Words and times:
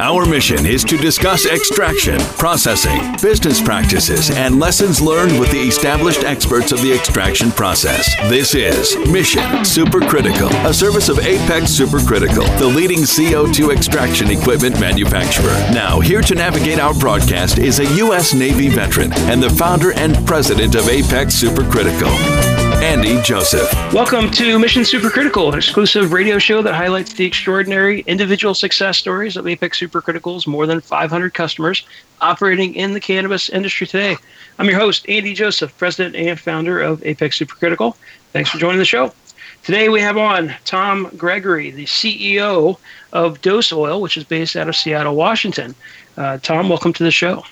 Our 0.00 0.26
mission 0.26 0.66
is 0.66 0.82
to 0.86 0.96
discuss 0.96 1.46
extraction, 1.46 2.18
processing, 2.36 3.12
business 3.22 3.62
practices, 3.62 4.28
and 4.28 4.58
lessons 4.58 5.00
learned 5.00 5.38
with 5.38 5.52
the 5.52 5.60
established 5.60 6.24
experts 6.24 6.72
of 6.72 6.82
the 6.82 6.92
extraction 6.92 7.52
process. 7.52 8.12
This 8.28 8.56
is 8.56 8.96
Mission 9.08 9.44
Supercritical, 9.62 10.50
a 10.64 10.74
service 10.74 11.08
of 11.08 11.20
Apex 11.20 11.66
Supercritical, 11.70 12.58
the 12.58 12.66
leading 12.66 13.02
CO2 13.02 13.72
extraction 13.72 14.32
equipment 14.32 14.80
manufacturer. 14.80 15.54
Now, 15.72 16.00
here 16.00 16.22
to 16.22 16.34
navigate 16.34 16.80
our 16.80 16.94
broadcast 16.94 17.58
is 17.58 17.78
a 17.78 17.96
U.S. 17.98 18.34
Navy 18.34 18.68
veteran 18.70 19.12
and 19.30 19.40
the 19.40 19.50
founder 19.50 19.92
and 19.92 20.26
president 20.26 20.74
of 20.74 20.88
Apex 20.88 21.40
Supercritical. 21.40 22.63
Andy 22.84 23.18
Joseph. 23.22 23.72
Welcome 23.94 24.30
to 24.32 24.58
Mission 24.58 24.82
Supercritical, 24.82 25.50
an 25.50 25.56
exclusive 25.56 26.12
radio 26.12 26.38
show 26.38 26.60
that 26.60 26.74
highlights 26.74 27.14
the 27.14 27.24
extraordinary 27.24 28.00
individual 28.00 28.52
success 28.52 28.98
stories 28.98 29.38
of 29.38 29.48
Apex 29.48 29.80
Supercritical's 29.80 30.46
more 30.46 30.66
than 30.66 30.82
500 30.82 31.32
customers 31.32 31.86
operating 32.20 32.74
in 32.74 32.92
the 32.92 33.00
cannabis 33.00 33.48
industry 33.48 33.86
today. 33.86 34.18
I'm 34.58 34.66
your 34.66 34.78
host, 34.78 35.08
Andy 35.08 35.32
Joseph, 35.32 35.76
president 35.78 36.14
and 36.14 36.38
founder 36.38 36.78
of 36.82 37.02
Apex 37.06 37.38
Supercritical. 37.38 37.96
Thanks 38.34 38.50
for 38.50 38.58
joining 38.58 38.80
the 38.80 38.84
show. 38.84 39.14
Today 39.62 39.88
we 39.88 40.02
have 40.02 40.18
on 40.18 40.54
Tom 40.66 41.10
Gregory, 41.16 41.70
the 41.70 41.86
CEO 41.86 42.78
of 43.14 43.40
Dose 43.40 43.72
Oil, 43.72 44.02
which 44.02 44.18
is 44.18 44.24
based 44.24 44.56
out 44.56 44.68
of 44.68 44.76
Seattle, 44.76 45.16
Washington. 45.16 45.74
Uh, 46.18 46.36
Tom, 46.42 46.68
welcome 46.68 46.92
to 46.92 47.02
the 47.02 47.10
show. 47.10 47.44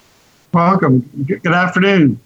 Welcome. 0.53 1.09
Good 1.27 1.47
afternoon. 1.47 2.21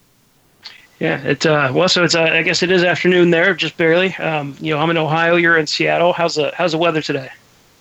Yeah, 0.99 1.21
it 1.23 1.45
uh, 1.45 1.71
well, 1.75 1.89
so 1.89 2.05
it's 2.05 2.15
uh, 2.15 2.23
I 2.23 2.43
guess 2.43 2.63
it 2.63 2.71
is 2.71 2.83
afternoon 2.83 3.31
there, 3.31 3.55
just 3.55 3.77
barely. 3.77 4.15
Um, 4.15 4.57
you 4.61 4.75
know, 4.75 4.81
I'm 4.81 4.89
in 4.89 4.97
Ohio. 4.97 5.37
You're 5.37 5.59
in 5.59 5.67
Seattle. 5.67 6.15
How's 6.15 6.37
the 6.37 6.53
how's 6.55 6.73
the 6.73 6.79
weather 6.79 7.03
today? 7.03 7.31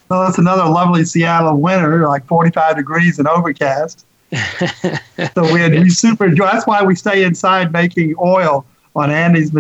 Well, 0.10 0.28
it's 0.28 0.38
another 0.38 0.66
lovely 0.66 1.06
Seattle 1.06 1.58
winter, 1.58 2.08
like 2.08 2.26
45 2.28 2.76
degrees 2.76 3.18
and 3.18 3.28
overcast. 3.28 4.06
so 4.32 5.54
we 5.54 5.62
had 5.62 5.92
super 5.92 6.26
enjoy. 6.26 6.46
That's 6.46 6.68
why 6.68 6.84
we 6.84 6.96
stay 6.96 7.24
inside 7.24 7.72
making 7.72 8.16
oil 8.22 8.66
on 8.96 9.12
Andy's 9.12 9.52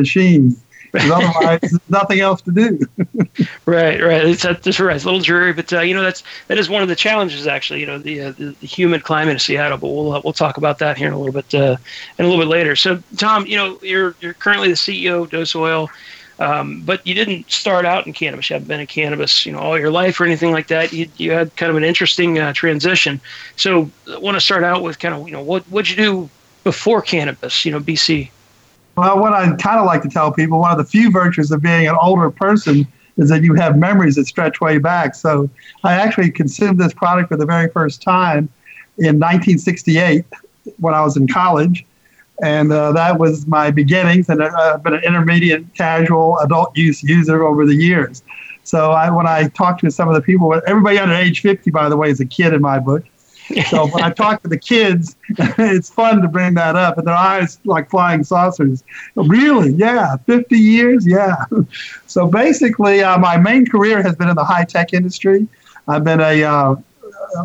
machines 0.96 1.12
otherwise, 1.12 1.60
there's 1.62 1.80
nothing 1.90 2.20
else 2.20 2.42
to 2.42 2.52
do. 2.52 2.80
right, 3.66 4.02
right. 4.02 4.26
It's 4.26 4.44
that's. 4.44 4.66
It's 4.66 4.80
a 4.80 4.84
little 4.84 5.20
dreary, 5.20 5.54
but 5.54 5.72
uh, 5.72 5.82
you 5.82 5.94
know 5.94 6.04
that's 6.04 6.24
that 6.48 6.58
is 6.58 6.70
one 6.70 6.82
of 6.82 6.90
the 6.90 6.96
challenges 6.96 7.48
actually. 7.48 7.82
You 7.82 7.86
know 7.86 8.00
the 8.00 8.22
uh, 8.22 8.32
the, 8.32 8.56
the, 8.60 8.68
humid 8.68 9.04
climate 9.04 9.36
of 9.36 9.42
Seattle, 9.42 9.78
but 9.78 9.88
we'll 9.88 10.14
uh, 10.14 10.22
we'll 10.24 10.34
talk 10.34 10.58
about 10.58 10.80
that 10.80 10.98
here 10.98 11.08
in 11.08 11.14
a 11.14 11.18
little 11.18 11.34
bit 11.34 11.54
uh, 11.54 11.78
in 12.18 12.26
a 12.26 12.28
little 12.28 12.44
bit 12.44 12.50
later. 12.50 12.76
So 12.76 13.02
Tom, 13.18 13.46
you 13.46 13.58
know 13.58 13.80
you're 13.82 14.16
you're 14.22 14.34
currently 14.34 14.70
the 14.70 14.76
CEO 14.76 15.24
of 15.24 15.30
Dose 15.30 15.56
Oil. 15.56 15.90
Um, 16.38 16.82
but 16.82 17.06
you 17.08 17.14
didn't 17.14 17.50
start 17.50 17.86
out 17.86 18.06
in 18.08 18.12
cannabis. 18.12 18.50
You 18.50 18.56
haven't 18.56 18.68
been 18.68 18.82
in 18.82 18.88
cannabis, 18.88 19.46
you 19.46 19.54
know, 19.54 19.59
all 19.59 19.80
your 19.80 19.90
life 19.90 20.20
or 20.20 20.26
anything 20.26 20.52
like 20.52 20.68
that. 20.68 20.92
You, 20.92 21.08
you 21.16 21.32
had 21.32 21.56
kind 21.56 21.70
of 21.70 21.78
an 21.78 21.86
interesting 21.86 22.40
uh, 22.40 22.52
transition. 22.52 23.22
So 23.56 23.90
I 24.12 24.18
want 24.18 24.36
to 24.36 24.42
start 24.42 24.64
out 24.64 24.84
with 24.84 25.00
kind 25.00 25.16
of, 25.16 25.26
you 25.26 25.32
know, 25.32 25.42
what 25.42 25.64
what'd 25.70 25.90
you 25.90 25.96
do 25.96 26.30
before 26.66 27.02
cannabis? 27.02 27.64
You 27.64 27.72
know, 27.72 27.80
BC. 27.80 28.32
Well, 28.98 29.20
what 29.20 29.34
I 29.34 29.54
kind 29.56 29.80
of 29.80 29.86
like 29.86 30.02
to 30.04 30.10
tell 30.10 30.32
people, 30.32 30.60
one 30.60 30.72
of 30.72 30.78
the 30.78 30.86
few 30.86 31.12
virtues 31.12 31.52
of 31.52 31.62
being 31.62 31.88
an 31.88 31.98
older 32.02 32.32
person 32.32 32.88
is 33.18 33.30
that 33.30 33.44
you 33.44 33.54
have 33.56 33.78
memories 33.78 34.16
that 34.16 34.26
stretch 34.26 34.62
way 34.62 34.78
back. 34.78 35.16
So 35.16 35.50
I 35.84 35.94
actually 35.94 36.32
consumed 36.32 36.80
this 36.80 36.94
product 36.94 37.30
for 37.30 37.38
the 37.38 37.46
very 37.46 37.70
first 37.70 38.02
time 38.02 38.50
in 38.98 39.20
1968 39.20 40.26
when 40.78 40.94
I 40.94 41.02
was 41.02 41.18
in 41.18 41.28
college. 41.28 41.86
And 42.42 42.72
uh, 42.72 42.92
that 42.94 43.18
was 43.18 43.48
my 43.48 43.72
beginnings, 43.72 44.28
and 44.28 44.42
uh, 44.42 44.50
I've 44.54 44.84
been 44.84 44.94
an 44.94 45.04
intermediate, 45.06 45.74
casual, 45.74 46.38
adult 46.40 46.78
use 46.78 47.02
user 47.02 47.44
over 47.44 47.66
the 47.66 47.76
years. 47.76 48.24
So 48.64 48.92
I, 48.92 49.09
when 49.09 49.26
I 49.26 49.48
talk 49.50 49.80
to 49.80 49.92
some 49.92 50.09
of 50.09 50.16
the 50.16 50.22
people, 50.22 50.54
everybody 50.68 50.98
under 50.98 51.16
age 51.16 51.42
50, 51.42 51.72
by 51.72 51.88
the 51.88 51.96
way, 51.96 52.09
is 52.09 52.20
a 52.20 52.26
kid 52.26 52.52
in 52.52 52.62
my 52.62 52.80
book. 52.80 53.06
So 53.70 53.88
when 53.88 54.04
I 54.04 54.12
talk 54.12 54.42
to 54.44 54.50
the 54.50 54.58
kids, 54.58 55.16
it's 55.30 55.90
fun 55.90 56.22
to 56.22 56.28
bring 56.28 56.56
that 56.56 56.76
up, 56.76 56.98
and 56.98 57.08
their 57.08 57.16
eyes 57.16 57.60
like 57.64 57.90
flying 57.90 58.24
saucers. 58.24 58.84
Really? 59.16 59.72
Yeah. 59.72 60.18
50 60.26 60.58
years? 60.58 61.06
Yeah. 61.08 61.36
So 62.08 62.28
basically, 62.28 63.03
uh, 63.03 63.18
my 63.18 63.36
main 63.36 63.66
career 63.66 64.02
has 64.02 64.16
been 64.16 64.30
in 64.30 64.36
the 64.36 64.44
high 64.46 64.64
tech 64.64 64.94
industry. 64.94 65.50
I've 65.86 66.06
been 66.06 66.22
a 66.22 66.44
uh, 66.44 66.75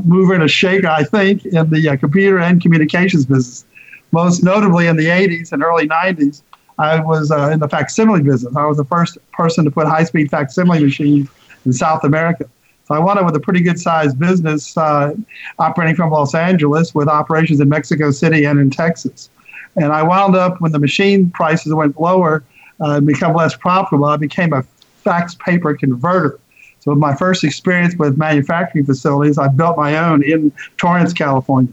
mover 0.05 0.35
and 0.35 0.45
a 0.45 0.49
shaker, 0.49 0.87
I 0.87 1.03
think, 1.03 1.45
in 1.45 1.71
the 1.71 1.89
uh, 1.89 1.97
computer 1.97 2.39
and 2.39 2.61
communications 2.63 3.27
business. 3.27 3.65
Most 4.13 4.45
notably 4.45 4.87
in 4.87 4.97
the 4.97 5.07
80s 5.07 5.53
and 5.53 5.63
early 5.63 5.89
90s, 5.89 6.43
I 6.79 7.01
was 7.01 7.31
uh, 7.31 7.51
in 7.53 7.59
the 7.59 7.69
facsimile 7.69 8.23
business. 8.23 8.55
I 8.57 8.65
was 8.67 8.77
the 8.77 8.85
first 8.85 9.19
person 9.33 9.65
to 9.65 9.71
put 9.71 9.87
high 9.87 10.05
speed 10.05 10.31
facsimile 10.31 10.83
machines 10.83 11.29
in 11.65 11.73
South 11.73 12.05
America. 12.05 12.49
I 12.95 12.99
wound 12.99 13.19
up 13.19 13.27
with 13.27 13.37
a 13.37 13.41
pretty 13.41 13.61
good 13.61 13.79
sized 13.79 14.19
business 14.19 14.77
uh, 14.77 15.15
operating 15.59 15.95
from 15.95 16.11
Los 16.11 16.35
Angeles 16.35 16.95
with 16.95 17.09
operations 17.09 17.61
in 17.61 17.69
Mexico 17.69 18.11
City 18.11 18.45
and 18.45 18.59
in 18.59 18.71
Texas. 18.71 19.31
And 19.77 19.93
I 19.93 20.03
wound 20.03 20.35
up 20.35 20.61
when 20.61 20.73
the 20.73 20.79
machine 20.79 21.31
prices 21.31 21.73
went 21.73 22.01
lower 22.01 22.43
uh, 22.81 22.97
and 22.97 23.07
become 23.07 23.35
less 23.35 23.55
profitable, 23.55 24.07
I 24.07 24.17
became 24.17 24.53
a 24.53 24.63
fax 25.05 25.35
paper 25.35 25.75
converter. 25.77 26.39
So 26.81 26.95
my 26.95 27.15
first 27.15 27.45
experience 27.45 27.95
with 27.97 28.17
manufacturing 28.17 28.87
facilities, 28.87 29.39
I 29.39 29.49
built 29.49 29.77
my 29.77 29.99
own 29.99 30.23
in 30.23 30.51
Torrance, 30.79 31.13
California. 31.13 31.73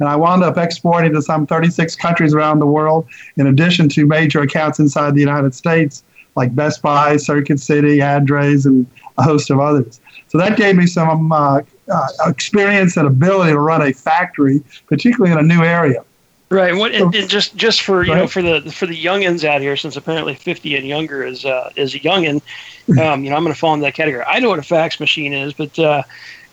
And 0.00 0.08
I 0.08 0.16
wound 0.16 0.44
up 0.44 0.56
exporting 0.58 1.12
to 1.14 1.22
some 1.22 1.46
36 1.46 1.96
countries 1.96 2.34
around 2.34 2.58
the 2.58 2.66
world, 2.66 3.06
in 3.36 3.46
addition 3.46 3.88
to 3.90 4.06
major 4.06 4.42
accounts 4.42 4.78
inside 4.78 5.14
the 5.14 5.20
United 5.20 5.54
States, 5.54 6.04
like 6.36 6.54
Best 6.54 6.82
Buy, 6.82 7.16
Circuit 7.16 7.58
City, 7.58 8.00
Adres, 8.00 8.66
and 8.66 8.86
a 9.16 9.22
host 9.22 9.50
of 9.50 9.58
others. 9.58 10.00
So 10.28 10.38
that 10.38 10.56
gave 10.56 10.76
me 10.76 10.86
some 10.86 11.32
uh, 11.32 11.62
uh, 11.90 12.08
experience 12.26 12.96
and 12.96 13.06
ability 13.06 13.52
to 13.52 13.58
run 13.58 13.82
a 13.82 13.92
factory, 13.92 14.62
particularly 14.86 15.32
in 15.32 15.38
a 15.38 15.42
new 15.42 15.62
area. 15.62 16.04
Right. 16.50 16.74
What 16.74 16.94
and, 16.94 17.14
and 17.14 17.28
just 17.28 17.56
just 17.56 17.82
for 17.82 18.02
you 18.02 18.12
right. 18.12 18.20
know 18.20 18.26
for 18.26 18.40
the 18.40 18.62
for 18.70 18.86
the 18.86 18.96
youngins 18.96 19.44
out 19.44 19.60
here, 19.60 19.76
since 19.76 19.96
apparently 19.96 20.34
fifty 20.34 20.76
and 20.76 20.86
younger 20.86 21.22
is 21.22 21.44
uh, 21.44 21.70
is 21.76 21.94
a 21.94 22.00
youngin, 22.00 22.40
um, 22.98 23.22
you 23.22 23.28
know 23.28 23.36
I'm 23.36 23.42
going 23.42 23.52
to 23.52 23.58
fall 23.58 23.74
into 23.74 23.84
that 23.84 23.94
category. 23.94 24.24
I 24.26 24.38
know 24.40 24.48
what 24.48 24.58
a 24.58 24.62
fax 24.62 24.98
machine 24.98 25.34
is, 25.34 25.52
but 25.52 25.78
uh, 25.78 26.04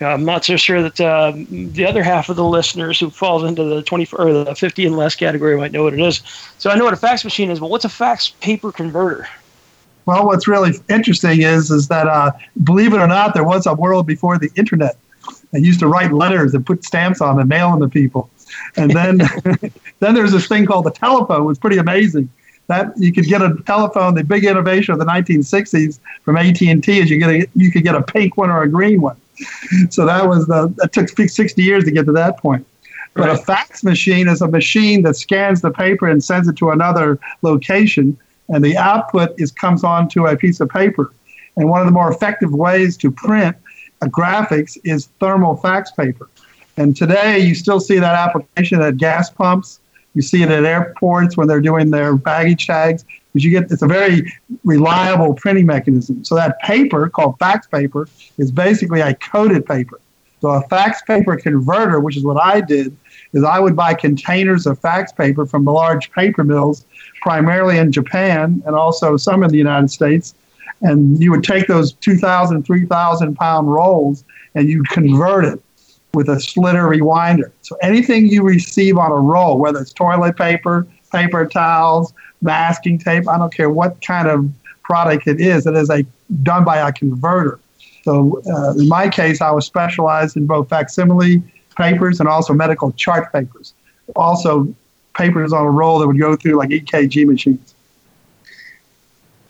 I'm 0.02 0.26
not 0.26 0.44
so 0.44 0.58
sure 0.58 0.82
that 0.82 1.00
uh, 1.00 1.32
the 1.50 1.86
other 1.86 2.04
half 2.04 2.28
of 2.28 2.36
the 2.36 2.44
listeners 2.44 3.00
who 3.00 3.10
falls 3.10 3.44
into 3.44 3.64
the 3.64 3.82
20 3.82 4.08
or 4.14 4.34
the 4.34 4.54
50 4.54 4.86
and 4.86 4.98
less 4.98 5.16
category 5.16 5.56
might 5.56 5.72
know 5.72 5.84
what 5.84 5.94
it 5.94 6.02
is. 6.02 6.22
So 6.58 6.70
I 6.70 6.76
know 6.76 6.84
what 6.84 6.94
a 6.94 6.98
fax 6.98 7.24
machine 7.24 7.50
is, 7.50 7.62
but 7.62 7.70
what's 7.70 7.86
a 7.86 7.90
fax 7.90 8.30
paper 8.42 8.74
converter? 8.74 9.30
Well, 10.06 10.26
what's 10.26 10.48
really 10.48 10.74
interesting 10.90 11.42
is 11.42 11.72
is 11.72 11.88
that 11.88 12.08
uh, 12.08 12.32
believe 12.64 12.94
it 12.94 12.98
or 12.98 13.08
not, 13.08 13.34
there 13.34 13.44
was 13.44 13.66
a 13.66 13.74
world 13.74 14.06
before 14.06 14.38
the 14.38 14.50
internet. 14.56 14.98
I 15.54 15.58
used 15.58 15.80
to 15.80 15.88
write 15.88 16.12
letters 16.12 16.54
and 16.54 16.66
put 16.66 16.84
stamps 16.84 17.22
on 17.22 17.40
and 17.40 17.50
mail 17.50 17.72
them 17.72 17.82
to 17.82 17.88
people, 17.88 18.30
and 18.78 18.92
then 18.92 19.18
then 20.00 20.14
there's 20.14 20.32
this 20.32 20.48
thing 20.48 20.66
called 20.66 20.86
the 20.86 20.92
telephone. 20.92 21.42
It 21.42 21.46
was 21.46 21.60
pretty 21.60 21.78
amazing. 21.78 22.30
That 22.68 22.94
you 22.98 23.14
could 23.14 23.26
get 23.26 23.42
a 23.42 23.56
telephone. 23.66 24.16
The 24.16 24.24
big 24.24 24.44
innovation 24.44 24.94
of 24.94 25.00
the 25.00 25.06
1960s 25.06 26.00
from 26.24 26.36
AT 26.38 26.60
and 26.64 26.84
T 26.84 27.00
is 27.00 27.10
you 27.10 27.20
get 27.20 27.30
a 27.30 27.48
you 27.56 27.72
could 27.72 27.84
get 27.84 27.96
a 27.96 28.02
pink 28.02 28.38
one 28.38 28.50
or 28.50 28.64
a 28.64 28.70
green 28.70 29.02
one. 29.02 29.18
So 29.90 30.06
that 30.06 30.28
was 30.28 30.48
the 30.48 30.74
that 30.78 30.94
took 30.94 31.10
60 31.10 31.62
years 31.62 31.84
to 31.84 31.92
get 31.92 32.06
to 32.06 32.12
that 32.14 32.38
point. 32.38 32.66
But 33.14 33.28
right. 33.28 33.40
a 33.40 33.42
fax 33.42 33.84
machine 33.84 34.28
is 34.28 34.42
a 34.42 34.48
machine 34.48 35.04
that 35.04 35.16
scans 35.16 35.62
the 35.62 35.72
paper 35.72 36.08
and 36.08 36.24
sends 36.24 36.48
it 36.48 36.58
to 36.58 36.72
another 36.72 37.18
location 37.42 38.18
and 38.50 38.64
the 38.64 38.78
output 38.78 39.40
is 39.40 39.52
comes 39.52 39.84
onto 39.84 40.28
a 40.28 40.38
piece 40.38 40.60
of 40.60 40.70
paper. 40.70 41.14
And 41.58 41.70
one 41.70 41.80
of 41.80 41.86
the 41.86 41.92
more 41.92 42.12
effective 42.12 42.54
ways 42.54 42.98
to 42.98 43.12
print 43.12 43.56
graphics 44.04 44.78
is 44.84 45.08
thermal 45.20 45.58
fax 45.58 45.92
paper. 45.92 46.30
And 46.78 46.96
today 46.96 47.40
you 47.40 47.56
still 47.56 47.80
see 47.80 48.00
that 48.00 48.16
application 48.16 48.82
at 48.82 48.98
gas 48.98 49.30
pumps. 49.30 49.80
You 50.14 50.22
see 50.22 50.44
it 50.44 50.50
at 50.50 50.64
airports 50.64 51.36
when 51.36 51.48
they're 51.48 51.62
doing 51.62 51.92
their 51.92 52.16
baggage 52.16 52.68
tags. 52.68 53.04
Because 53.34 53.46
you 53.46 53.52
get 53.52 53.72
it's 53.72 53.82
a 53.82 53.88
very 53.88 54.32
reliable 54.64 55.34
printing 55.34 55.66
mechanism. 55.66 56.24
So 56.24 56.36
that 56.36 56.60
paper 56.62 57.10
called 57.10 57.38
fax 57.40 57.68
paper 57.68 58.08
is 58.38 58.52
basically 58.52 59.02
a 59.02 59.14
coated 59.16 59.66
paper. 59.66 60.00
So 60.42 60.50
a 60.50 60.62
fax 60.68 61.02
paper 61.02 61.36
converter, 61.38 62.00
which 62.00 62.18
is 62.18 62.24
what 62.24 62.38
I 62.38 62.62
did, 62.62 62.96
is 63.34 63.44
I 63.44 63.60
would 63.60 63.76
buy 63.76 63.94
containers 63.94 64.66
of 64.66 64.80
fax 64.80 65.12
paper 65.12 65.46
from 65.46 65.66
the 65.66 65.72
large 65.72 66.12
paper 66.12 66.44
mills 66.44 66.86
primarily 67.26 67.80
in 67.80 67.92
Japan 67.92 68.62
and 68.68 68.76
also 68.76 69.18
some 69.18 69.42
in 69.42 69.50
the 69.50 69.58
United 69.58 69.90
States. 69.90 70.36
And 70.82 71.20
you 71.20 71.32
would 71.32 71.44
take 71.44 71.66
those 71.66 71.94
2,000, 71.94 72.64
3,000 72.64 73.36
pound 73.36 73.74
rolls 73.74 74.24
and 74.54 74.70
you'd 74.70 74.88
convert 74.90 75.44
it 75.44 75.60
with 76.14 76.30
a 76.30 76.40
slitter 76.40 76.84
rewinder. 76.84 77.52
So 77.64 77.78
anything 77.82 78.28
you 78.28 78.44
receive 78.44 79.00
on 79.00 79.12
a 79.12 79.16
roll, 79.16 79.58
whether 79.58 79.80
it's 79.80 79.92
toilet 79.92 80.38
paper, 80.38 80.86
paper 81.12 81.48
towels, 81.48 82.14
masking 82.44 83.00
tape, 83.00 83.28
I 83.28 83.40
don't 83.40 83.52
care 83.52 83.72
what 83.72 84.06
kind 84.06 84.28
of 84.28 84.48
product 84.84 85.28
it 85.28 85.42
is, 85.42 85.66
it 85.66 85.76
is 85.76 85.90
a 85.90 86.06
done 86.44 86.64
by 86.64 86.78
a 86.78 86.94
converter. 86.94 87.60
So 88.04 88.40
uh, 88.48 88.74
in 88.74 88.88
my 88.88 89.10
case, 89.10 89.42
I 89.42 89.50
was 89.50 89.66
specialized 89.66 90.38
in 90.38 90.46
both 90.46 90.70
facsimile 90.70 91.42
papers 91.76 92.20
and 92.20 92.30
also 92.30 92.54
medical 92.54 92.92
chart 92.92 93.34
papers. 93.34 93.74
Also 94.16 94.76
papers 95.16 95.54
on 95.54 95.66
a 95.66 95.72
roll 95.72 96.00
that 96.00 96.08
would 96.08 96.20
go 96.20 96.36
through 96.36 96.56
like 96.56 96.70
EKG 96.70 97.26
machines. 97.26 97.76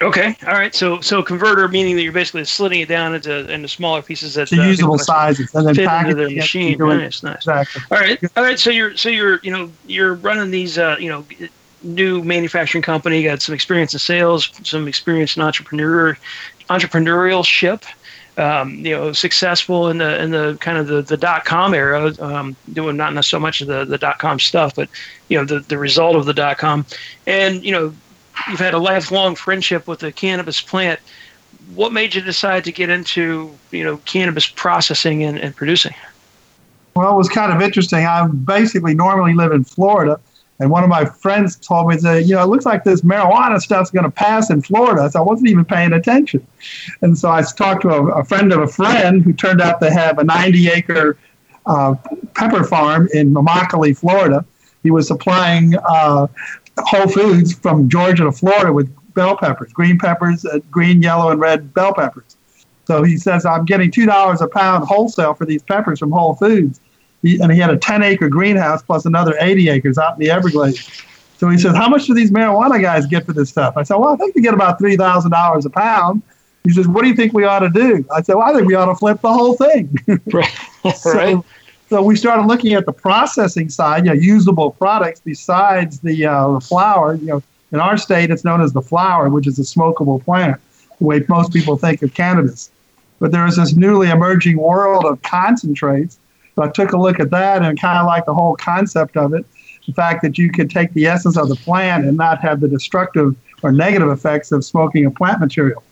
Okay, 0.01 0.35
all 0.45 0.53
right. 0.53 0.75
So 0.75 0.99
so 0.99 1.23
converter 1.23 1.67
meaning 1.67 1.95
that 1.95 2.03
you're 2.03 2.11
basically 2.11 2.43
slitting 2.43 2.81
it 2.81 2.89
down 2.89 3.15
into 3.15 3.49
into 3.51 3.67
smaller 3.67 4.01
pieces 4.01 4.33
that 4.33 4.49
to 4.49 4.59
uh, 4.59 4.65
usable 4.65 4.97
sizes 4.97 5.53
and 5.55 5.65
then 5.65 5.75
fit 5.75 5.89
into 5.89 6.15
their 6.15 6.29
machine. 6.29 6.77
Nice, 6.77 7.23
nice. 7.23 7.35
Exactly. 7.37 7.81
All 7.91 7.97
right, 7.97 8.19
all 8.35 8.43
right. 8.43 8.59
So 8.59 8.69
you're 8.69 8.97
so 8.97 9.07
you're 9.07 9.39
you 9.41 9.51
know 9.51 9.71
you're 9.87 10.15
running 10.15 10.51
these 10.51 10.77
uh, 10.77 10.97
you 10.99 11.09
know 11.09 11.25
new 11.81 12.21
manufacturing 12.23 12.81
company. 12.81 13.21
You 13.21 13.29
got 13.29 13.41
some 13.41 13.55
experience 13.55 13.93
in 13.93 13.99
sales, 13.99 14.51
some 14.63 14.87
experience 14.87 15.37
in 15.37 15.43
entrepreneur 15.43 16.17
entrepreneurship. 16.69 17.83
Um, 18.37 18.73
you 18.85 18.93
know, 18.93 19.13
successful 19.13 19.87
in 19.87 19.99
the 19.99 20.21
in 20.21 20.31
the 20.31 20.57
kind 20.59 20.77
of 20.77 20.87
the, 20.87 21.01
the 21.01 21.15
dot 21.15 21.45
com 21.45 21.73
era, 21.73 22.13
um, 22.19 22.53
doing 22.73 22.97
not 22.97 23.23
so 23.23 23.39
much 23.39 23.61
of 23.61 23.67
the, 23.67 23.85
the 23.85 23.97
dot 23.97 24.19
com 24.19 24.39
stuff, 24.39 24.75
but 24.75 24.89
you 25.29 25.37
know 25.37 25.45
the, 25.45 25.61
the 25.61 25.77
result 25.77 26.17
of 26.17 26.25
the 26.25 26.33
dot 26.33 26.57
com, 26.57 26.85
and 27.25 27.63
you 27.63 27.71
know 27.71 27.93
you've 28.49 28.59
had 28.59 28.73
a 28.73 28.77
lifelong 28.77 29.35
friendship 29.35 29.87
with 29.87 29.99
the 29.99 30.11
cannabis 30.11 30.59
plant. 30.59 30.99
What 31.75 31.93
made 31.93 32.13
you 32.13 32.19
decide 32.19 32.65
to 32.65 32.73
get 32.73 32.89
into 32.89 33.55
you 33.71 33.85
know 33.85 33.97
cannabis 34.03 34.47
processing 34.47 35.23
and, 35.23 35.39
and 35.39 35.55
producing? 35.55 35.93
Well, 36.93 37.13
it 37.13 37.15
was 37.15 37.29
kind 37.29 37.53
of 37.53 37.61
interesting. 37.61 38.05
I 38.05 38.27
basically 38.27 38.95
normally 38.95 39.33
live 39.33 39.53
in 39.53 39.63
Florida, 39.63 40.19
and 40.59 40.69
one 40.69 40.83
of 40.83 40.89
my 40.89 41.05
friends 41.05 41.55
told 41.57 41.89
me 41.89 41.97
that 41.97 42.25
you 42.25 42.35
know 42.35 42.43
it 42.43 42.47
looks 42.47 42.65
like 42.65 42.83
this 42.83 43.01
marijuana 43.01 43.59
stuff's 43.59 43.91
going 43.91 44.05
to 44.05 44.11
pass 44.11 44.49
in 44.49 44.61
Florida. 44.61 45.09
So 45.09 45.19
I 45.19 45.23
wasn't 45.23 45.49
even 45.49 45.65
paying 45.65 45.93
attention, 45.93 46.45
and 47.01 47.17
so 47.17 47.29
I 47.29 47.41
talked 47.41 47.81
to 47.83 47.89
a, 47.89 48.21
a 48.21 48.25
friend 48.25 48.51
of 48.53 48.61
a 48.61 48.67
friend 48.67 49.23
who 49.23 49.33
turned 49.33 49.61
out 49.61 49.79
to 49.81 49.91
have 49.91 50.17
a 50.17 50.23
90 50.23 50.69
acre 50.69 51.17
uh, 51.65 51.95
pepper 52.35 52.63
farm 52.63 53.09
in 53.13 53.33
Immokalee, 53.33 53.97
Florida. 53.97 54.45
He 54.83 54.91
was 54.91 55.07
supplying 55.07 55.75
uh, 55.77 56.27
Whole 56.79 57.07
Foods 57.07 57.53
from 57.53 57.89
Georgia 57.89 58.23
to 58.23 58.31
Florida 58.31 58.71
with 58.71 58.93
bell 59.13 59.35
peppers, 59.37 59.73
green 59.73 59.97
peppers, 59.97 60.45
uh, 60.45 60.59
green, 60.69 61.01
yellow, 61.01 61.31
and 61.31 61.39
red 61.39 61.73
bell 61.73 61.93
peppers. 61.93 62.37
So 62.85 63.01
he 63.01 63.17
says, 63.17 63.45
I'm 63.45 63.65
getting 63.65 63.89
$2 63.89 64.41
a 64.41 64.47
pound 64.47 64.85
wholesale 64.85 65.33
for 65.33 65.45
these 65.45 65.63
peppers 65.63 65.99
from 65.99 66.11
Whole 66.11 66.35
Foods. 66.35 66.79
He, 67.25 67.39
and 67.41 67.51
he 67.51 67.57
had 67.59 67.71
a 67.71 67.77
10 67.77 68.03
acre 68.03 68.29
greenhouse 68.29 68.83
plus 68.83 69.05
another 69.05 69.35
80 69.39 69.69
acres 69.69 69.97
out 69.97 70.13
in 70.13 70.19
the 70.19 70.29
Everglades. 70.29 71.03
So 71.37 71.49
he 71.49 71.57
says, 71.57 71.75
How 71.75 71.89
much 71.89 72.05
do 72.05 72.13
these 72.13 72.29
marijuana 72.29 72.79
guys 72.79 73.07
get 73.07 73.25
for 73.25 73.33
this 73.33 73.49
stuff? 73.49 73.75
I 73.77 73.83
said, 73.83 73.95
Well, 73.95 74.13
I 74.13 74.15
think 74.15 74.35
they 74.35 74.41
get 74.41 74.53
about 74.53 74.79
$3,000 74.79 75.65
a 75.65 75.69
pound. 75.71 76.21
He 76.63 76.69
says, 76.69 76.87
What 76.87 77.01
do 77.01 77.09
you 77.09 77.15
think 77.15 77.33
we 77.33 77.43
ought 77.43 77.59
to 77.59 77.69
do? 77.69 78.05
I 78.13 78.21
said, 78.21 78.35
Well, 78.35 78.47
I 78.47 78.53
think 78.53 78.67
we 78.67 78.75
ought 78.75 78.85
to 78.85 78.95
flip 78.95 79.21
the 79.21 79.33
whole 79.33 79.55
thing. 79.55 79.97
right. 80.31 80.59
so, 80.95 81.13
right. 81.13 81.37
So 81.89 82.03
we 82.03 82.15
started 82.15 82.45
looking 82.45 82.73
at 82.73 82.85
the 82.85 82.93
processing 82.93 83.69
side, 83.69 84.05
you 84.05 84.13
know, 84.13 84.19
usable 84.19 84.71
products 84.71 85.19
besides 85.19 85.99
the, 86.01 86.27
uh, 86.27 86.53
the 86.53 86.61
flower. 86.61 87.15
You 87.15 87.25
know, 87.25 87.43
in 87.71 87.79
our 87.79 87.97
state, 87.97 88.29
it's 88.29 88.43
known 88.43 88.61
as 88.61 88.73
the 88.73 88.81
flower, 88.81 89.29
which 89.29 89.47
is 89.47 89.57
a 89.57 89.63
smokable 89.63 90.23
plant, 90.23 90.61
the 90.99 91.05
way 91.05 91.23
most 91.27 91.51
people 91.51 91.75
think 91.75 92.03
of 92.03 92.13
cannabis. 92.13 92.69
But 93.19 93.31
there 93.31 93.45
is 93.47 93.55
this 93.55 93.73
newly 93.73 94.09
emerging 94.09 94.57
world 94.57 95.05
of 95.05 95.21
concentrates. 95.23 96.19
So 96.55 96.63
I 96.63 96.69
took 96.69 96.93
a 96.93 96.97
look 96.97 97.19
at 97.19 97.31
that 97.31 97.63
and 97.63 97.79
kind 97.79 97.97
of 97.99 98.05
like 98.05 98.25
the 98.25 98.33
whole 98.33 98.55
concept 98.55 99.17
of 99.17 99.33
it. 99.33 99.45
The 99.85 99.93
fact 99.93 100.23
that 100.23 100.37
you 100.37 100.51
could 100.51 100.69
take 100.69 100.93
the 100.93 101.05
essence 101.05 101.37
of 101.37 101.49
the 101.49 101.55
plant 101.55 102.05
and 102.05 102.17
not 102.17 102.41
have 102.41 102.59
the 102.59 102.67
destructive 102.67 103.35
or 103.61 103.71
negative 103.71 104.09
effects 104.09 104.51
of 104.51 104.65
smoking 104.65 105.05
a 105.05 105.11
plant 105.11 105.39
material. 105.39 105.83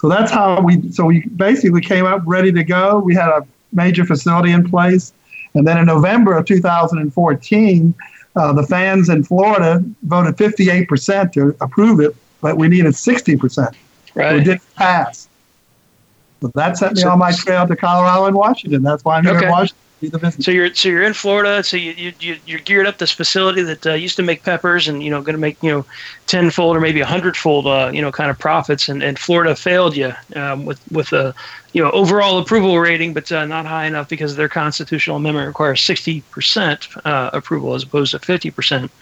So 0.00 0.08
that's 0.08 0.30
how 0.30 0.60
we. 0.60 0.90
So 0.90 1.06
we 1.06 1.26
basically 1.26 1.80
came 1.80 2.04
up 2.04 2.22
ready 2.26 2.52
to 2.52 2.64
go. 2.64 2.98
We 2.98 3.14
had 3.14 3.28
a 3.28 3.46
major 3.72 4.04
facility 4.04 4.52
in 4.52 4.68
place. 4.68 5.12
And 5.54 5.66
then 5.66 5.78
in 5.78 5.86
November 5.86 6.36
of 6.36 6.44
2014, 6.44 7.94
uh, 8.36 8.52
the 8.52 8.62
fans 8.62 9.08
in 9.08 9.24
Florida 9.24 9.82
voted 10.02 10.36
58% 10.36 11.32
to 11.32 11.56
approve 11.60 12.00
it, 12.00 12.14
but 12.42 12.58
we 12.58 12.68
needed 12.68 12.92
60%. 12.92 13.74
Right. 14.14 14.30
So 14.30 14.36
it 14.36 14.44
didn't 14.44 14.74
pass. 14.74 15.28
So 16.42 16.52
that 16.54 16.76
set 16.76 16.94
me 16.94 17.00
so, 17.00 17.10
on 17.10 17.18
my 17.18 17.32
trail 17.32 17.66
to 17.66 17.74
Colorado 17.74 18.26
and 18.26 18.36
Washington. 18.36 18.82
That's 18.82 19.04
why 19.04 19.16
I'm 19.16 19.24
here 19.24 19.36
okay. 19.36 19.46
in 19.46 19.50
Washington. 19.50 19.78
So 20.40 20.50
you're 20.50 20.74
so 20.74 20.90
you're 20.90 21.04
in 21.04 21.14
Florida. 21.14 21.64
So 21.64 21.78
you 21.78 22.12
you 22.20 22.36
you're 22.44 22.60
geared 22.60 22.86
up 22.86 22.98
this 22.98 23.12
facility 23.12 23.62
that 23.62 23.86
uh, 23.86 23.94
used 23.94 24.16
to 24.16 24.22
make 24.22 24.44
peppers 24.44 24.88
and 24.88 25.02
you 25.02 25.08
know 25.08 25.22
going 25.22 25.34
to 25.34 25.40
make 25.40 25.56
you 25.62 25.70
know 25.70 25.86
tenfold 26.26 26.76
or 26.76 26.80
maybe 26.80 27.00
a 27.00 27.06
hundredfold 27.06 27.66
uh, 27.66 27.90
you 27.94 28.02
know 28.02 28.12
kind 28.12 28.30
of 28.30 28.38
profits. 28.38 28.90
And, 28.90 29.02
and 29.02 29.18
Florida 29.18 29.56
failed 29.56 29.96
you 29.96 30.12
um, 30.34 30.66
with 30.66 30.80
with 30.90 31.12
a 31.14 31.34
you 31.72 31.82
know 31.82 31.90
overall 31.92 32.38
approval 32.38 32.78
rating, 32.78 33.14
but 33.14 33.32
uh, 33.32 33.46
not 33.46 33.64
high 33.64 33.86
enough 33.86 34.06
because 34.08 34.36
their 34.36 34.50
constitutional 34.50 35.16
amendment 35.16 35.46
requires 35.46 35.80
sixty 35.80 36.26
percent 36.30 36.86
uh, 37.06 37.30
approval 37.32 37.74
as 37.74 37.82
opposed 37.82 38.10
to 38.10 38.18
fifty 38.20 38.50
percent 38.50 38.92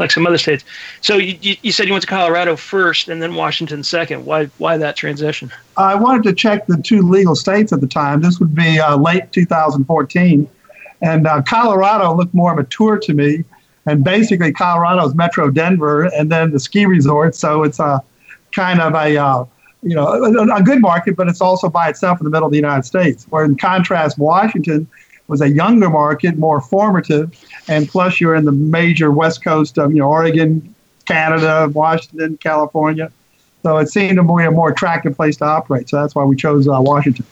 like 0.00 0.10
some 0.10 0.26
other 0.26 0.38
states. 0.38 0.64
So 1.02 1.18
you, 1.18 1.38
you, 1.40 1.56
you, 1.62 1.72
said 1.72 1.86
you 1.86 1.92
went 1.92 2.02
to 2.02 2.08
Colorado 2.08 2.56
first 2.56 3.08
and 3.08 3.22
then 3.22 3.34
Washington 3.34 3.84
second. 3.84 4.24
Why 4.24 4.46
why 4.58 4.76
that 4.78 4.96
transition? 4.96 5.52
I 5.76 5.94
wanted 5.94 6.24
to 6.24 6.32
check 6.32 6.66
the 6.66 6.78
two 6.78 7.02
legal 7.02 7.36
states 7.36 7.72
at 7.72 7.80
the 7.80 7.86
time. 7.86 8.22
This 8.22 8.40
would 8.40 8.54
be 8.54 8.80
uh, 8.80 8.96
late 8.96 9.30
2014, 9.30 10.48
and 11.02 11.26
uh, 11.26 11.42
Colorado 11.42 12.14
looked 12.14 12.34
more 12.34 12.54
mature 12.54 12.98
to 12.98 13.14
me. 13.14 13.44
And 13.86 14.04
basically, 14.04 14.52
Colorado 14.52 15.06
is 15.06 15.14
Metro 15.14 15.50
Denver, 15.50 16.04
and 16.04 16.30
then 16.30 16.50
the 16.50 16.60
ski 16.60 16.86
resort. 16.86 17.34
So 17.34 17.62
it's 17.62 17.78
a 17.78 18.02
kind 18.52 18.80
of 18.80 18.94
a 18.94 19.16
uh, 19.16 19.44
you 19.82 19.94
know 19.94 20.08
a, 20.08 20.56
a 20.56 20.62
good 20.62 20.80
market, 20.80 21.16
but 21.16 21.28
it's 21.28 21.40
also 21.40 21.68
by 21.68 21.88
itself 21.88 22.20
in 22.20 22.24
the 22.24 22.30
middle 22.30 22.46
of 22.46 22.52
the 22.52 22.58
United 22.58 22.84
States. 22.84 23.26
Where 23.30 23.44
in 23.44 23.56
contrast, 23.56 24.18
Washington 24.18 24.88
was 25.30 25.40
a 25.40 25.48
younger 25.48 25.88
market, 25.88 26.36
more 26.36 26.60
formative, 26.60 27.32
and 27.68 27.88
plus 27.88 28.20
you're 28.20 28.34
in 28.34 28.44
the 28.44 28.52
major 28.52 29.10
west 29.12 29.42
coast 29.42 29.78
of 29.78 29.92
you 29.92 30.00
know 30.00 30.10
Oregon, 30.10 30.74
Canada, 31.06 31.70
Washington, 31.72 32.36
California. 32.38 33.10
So 33.62 33.78
it 33.78 33.88
seemed 33.88 34.16
to 34.16 34.22
be 34.22 34.44
a 34.44 34.50
more 34.50 34.70
attractive 34.70 35.16
place 35.16 35.36
to 35.38 35.44
operate. 35.44 35.88
So 35.88 36.00
that's 36.00 36.14
why 36.14 36.24
we 36.24 36.34
chose 36.34 36.66
uh, 36.66 36.80
Washington. 36.80 37.24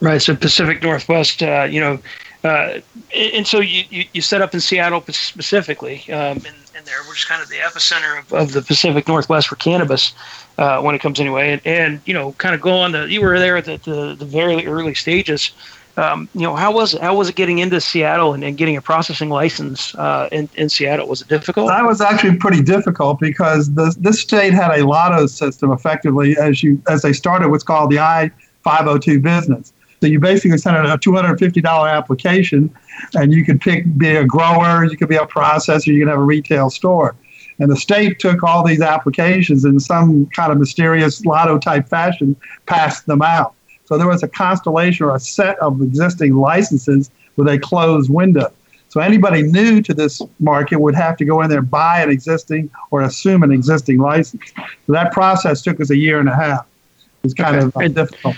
Right. 0.00 0.20
So 0.20 0.34
Pacific 0.34 0.82
Northwest, 0.82 1.42
uh, 1.42 1.68
you 1.70 1.80
know, 1.80 1.98
uh, 2.42 2.80
and 3.14 3.46
so 3.46 3.60
you, 3.60 3.84
you, 3.88 4.04
you, 4.12 4.20
set 4.20 4.42
up 4.42 4.52
in 4.52 4.60
Seattle 4.60 5.02
specifically, 5.08 6.02
um, 6.12 6.38
in, 6.38 6.46
in, 6.76 6.84
there, 6.84 7.02
which 7.08 7.20
is 7.20 7.24
kind 7.24 7.42
of 7.42 7.48
the 7.48 7.56
epicenter 7.56 8.18
of, 8.18 8.32
of 8.34 8.52
the 8.52 8.60
Pacific 8.60 9.08
Northwest 9.08 9.48
for 9.48 9.56
cannabis 9.56 10.12
uh, 10.58 10.82
when 10.82 10.94
it 10.94 11.00
comes 11.00 11.20
anyway. 11.20 11.52
And, 11.52 11.62
and, 11.64 12.00
you 12.04 12.12
know, 12.12 12.32
kind 12.32 12.54
of 12.54 12.60
go 12.60 12.72
on 12.72 12.92
the, 12.92 13.10
you 13.10 13.22
were 13.22 13.38
there 13.38 13.56
at 13.56 13.64
the, 13.64 13.78
the, 13.78 14.14
the 14.18 14.26
very 14.26 14.66
early 14.66 14.94
stages 14.94 15.52
um, 15.96 16.28
you 16.34 16.42
know, 16.42 16.56
how 16.56 16.72
was 16.72 16.94
it? 16.94 17.00
How 17.00 17.14
was 17.14 17.28
it 17.28 17.36
getting 17.36 17.58
into 17.58 17.80
Seattle 17.80 18.34
and, 18.34 18.42
and 18.42 18.56
getting 18.56 18.76
a 18.76 18.82
processing 18.82 19.30
license 19.30 19.94
uh, 19.94 20.28
in, 20.32 20.48
in 20.56 20.68
Seattle? 20.68 21.06
Was 21.06 21.22
it 21.22 21.28
difficult? 21.28 21.68
That 21.68 21.84
was 21.84 22.00
actually 22.00 22.36
pretty 22.36 22.62
difficult 22.62 23.20
because 23.20 23.72
the, 23.74 23.94
this 23.98 24.20
state 24.20 24.52
had 24.52 24.78
a 24.78 24.84
lotto 24.86 25.26
system 25.26 25.70
effectively 25.70 26.36
as 26.36 26.62
you 26.62 26.82
as 26.88 27.02
they 27.02 27.12
started 27.12 27.48
what's 27.48 27.64
called 27.64 27.90
the 27.90 28.00
I 28.00 28.30
502 28.62 29.20
business. 29.20 29.72
So 30.00 30.08
you 30.08 30.20
basically 30.20 30.58
sent 30.58 30.76
out 30.76 30.86
a 30.86 30.98
$250 30.98 31.90
application, 31.90 32.74
and 33.14 33.32
you 33.32 33.44
could 33.44 33.60
pick 33.60 33.96
be 33.96 34.16
a 34.16 34.24
grower, 34.24 34.84
you 34.84 34.96
could 34.96 35.08
be 35.08 35.16
a 35.16 35.26
processor, 35.26 35.86
you 35.86 36.00
could 36.00 36.10
have 36.10 36.18
a 36.18 36.22
retail 36.22 36.70
store. 36.70 37.14
And 37.58 37.70
the 37.70 37.76
state 37.76 38.18
took 38.18 38.42
all 38.42 38.66
these 38.66 38.80
applications 38.80 39.64
in 39.64 39.78
some 39.78 40.26
kind 40.26 40.50
of 40.50 40.58
mysterious 40.58 41.24
lotto 41.24 41.58
type 41.58 41.88
fashion, 41.88 42.36
passed 42.66 43.06
them 43.06 43.22
out. 43.22 43.54
So 43.94 43.98
there 43.98 44.08
was 44.08 44.24
a 44.24 44.28
constellation 44.28 45.06
or 45.06 45.14
a 45.14 45.20
set 45.20 45.56
of 45.60 45.80
existing 45.80 46.34
licenses 46.34 47.12
with 47.36 47.46
a 47.46 47.60
closed 47.60 48.10
window. 48.10 48.52
So 48.88 48.98
anybody 49.00 49.44
new 49.44 49.80
to 49.82 49.94
this 49.94 50.20
market 50.40 50.80
would 50.80 50.96
have 50.96 51.16
to 51.18 51.24
go 51.24 51.42
in 51.42 51.48
there, 51.48 51.62
buy 51.62 52.02
an 52.02 52.10
existing 52.10 52.70
or 52.90 53.02
assume 53.02 53.44
an 53.44 53.52
existing 53.52 53.98
license. 53.98 54.42
So 54.56 54.94
that 54.94 55.12
process 55.12 55.62
took 55.62 55.80
us 55.80 55.90
a 55.90 55.96
year 55.96 56.18
and 56.18 56.28
a 56.28 56.34
half. 56.34 56.66
It's 57.22 57.34
kind 57.34 57.54
okay. 57.54 57.66
of 57.66 57.76
uh, 57.76 58.02
difficult. 58.02 58.34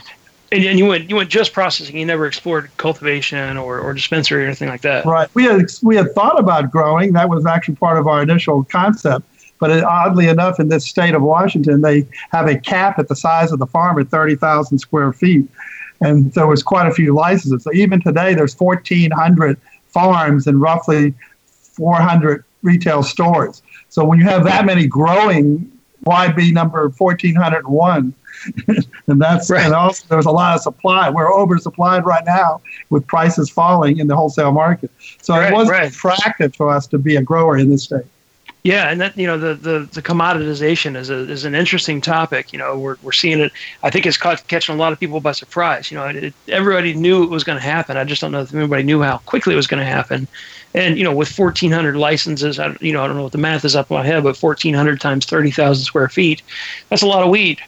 And, 0.52 0.62
and 0.62 0.78
you 0.78 0.84
went 0.84 1.08
you 1.08 1.16
went 1.16 1.30
just 1.30 1.54
processing. 1.54 1.96
You 1.96 2.04
never 2.04 2.26
explored 2.26 2.70
cultivation 2.76 3.56
or, 3.56 3.80
or 3.80 3.94
dispensary 3.94 4.42
or 4.42 4.46
anything 4.48 4.68
like 4.68 4.82
that. 4.82 5.06
Right. 5.06 5.34
We 5.34 5.44
had 5.44 5.62
we 5.82 5.96
had 5.96 6.14
thought 6.14 6.38
about 6.38 6.70
growing. 6.70 7.14
That 7.14 7.30
was 7.30 7.46
actually 7.46 7.76
part 7.76 7.96
of 7.96 8.06
our 8.06 8.22
initial 8.22 8.62
concept. 8.64 9.24
But 9.58 9.70
it, 9.70 9.84
oddly 9.84 10.28
enough, 10.28 10.60
in 10.60 10.68
this 10.68 10.86
state 10.86 11.14
of 11.14 11.22
Washington, 11.22 11.80
they 11.80 12.06
have 12.30 12.46
a 12.46 12.58
cap 12.58 12.98
at 12.98 13.08
the 13.08 13.16
size 13.16 13.52
of 13.52 13.58
the 13.58 13.66
farm 13.66 13.98
at 13.98 14.08
30,000 14.08 14.78
square 14.78 15.12
feet. 15.12 15.48
And 16.00 16.32
there 16.34 16.46
was 16.46 16.62
quite 16.62 16.86
a 16.86 16.92
few 16.92 17.14
licenses. 17.14 17.64
So 17.64 17.72
even 17.72 18.02
today, 18.02 18.34
there's 18.34 18.58
1,400 18.58 19.58
farms 19.88 20.46
and 20.46 20.60
roughly 20.60 21.14
400 21.46 22.44
retail 22.62 23.02
stores. 23.02 23.62
So 23.88 24.04
when 24.04 24.18
you 24.18 24.24
have 24.24 24.44
that 24.44 24.66
many 24.66 24.86
growing, 24.86 25.70
why 26.00 26.28
be 26.28 26.52
number 26.52 26.88
1,401? 26.88 28.14
and 29.06 29.20
that's 29.20 29.50
right. 29.50 29.64
and 29.64 29.74
also 29.74 30.04
there's 30.08 30.26
a 30.26 30.30
lot 30.30 30.54
of 30.54 30.60
supply. 30.60 31.08
We're 31.08 31.30
oversupplied 31.30 32.04
right 32.04 32.24
now 32.24 32.60
with 32.90 33.06
prices 33.06 33.48
falling 33.48 33.98
in 33.98 34.06
the 34.06 34.16
wholesale 34.16 34.52
market. 34.52 34.90
So 35.22 35.34
right, 35.34 35.50
it 35.50 35.54
wasn't 35.54 35.78
right. 35.78 35.90
attractive 35.90 36.54
to 36.56 36.68
us 36.68 36.86
to 36.88 36.98
be 36.98 37.16
a 37.16 37.22
grower 37.22 37.56
in 37.56 37.70
this 37.70 37.84
state. 37.84 38.04
Yeah, 38.66 38.90
and 38.90 39.00
that 39.00 39.16
you 39.16 39.28
know 39.28 39.38
the, 39.38 39.54
the, 39.54 39.88
the 39.92 40.02
commoditization 40.02 40.96
is 40.96 41.08
a, 41.08 41.30
is 41.30 41.44
an 41.44 41.54
interesting 41.54 42.00
topic. 42.00 42.52
You 42.52 42.58
know, 42.58 42.76
we're, 42.76 42.96
we're 43.00 43.12
seeing 43.12 43.38
it. 43.38 43.52
I 43.84 43.90
think 43.90 44.06
it's 44.06 44.16
caught, 44.16 44.44
catching 44.48 44.74
a 44.74 44.78
lot 44.78 44.92
of 44.92 44.98
people 44.98 45.20
by 45.20 45.30
surprise. 45.30 45.88
You 45.88 45.98
know, 45.98 46.06
it, 46.06 46.16
it, 46.16 46.34
everybody 46.48 46.92
knew 46.92 47.22
it 47.22 47.30
was 47.30 47.44
going 47.44 47.58
to 47.58 47.64
happen. 47.64 47.96
I 47.96 48.02
just 48.02 48.20
don't 48.20 48.32
know 48.32 48.40
if 48.40 48.52
everybody 48.52 48.82
knew 48.82 49.00
how 49.02 49.18
quickly 49.18 49.52
it 49.52 49.56
was 49.56 49.68
going 49.68 49.78
to 49.78 49.86
happen. 49.86 50.26
And 50.74 50.98
you 50.98 51.04
know, 51.04 51.14
with 51.14 51.38
1,400 51.38 51.94
licenses, 51.94 52.58
I, 52.58 52.76
you 52.80 52.92
know, 52.92 53.04
I 53.04 53.06
don't 53.06 53.16
know 53.16 53.22
what 53.22 53.30
the 53.30 53.38
math 53.38 53.64
is 53.64 53.76
up 53.76 53.88
in 53.88 53.98
my 53.98 54.04
head, 54.04 54.24
but 54.24 54.36
1,400 54.36 55.00
times 55.00 55.26
30,000 55.26 55.84
square 55.84 56.08
feet, 56.08 56.42
that's 56.88 57.02
a 57.02 57.06
lot 57.06 57.22
of 57.22 57.30
weed. 57.30 57.60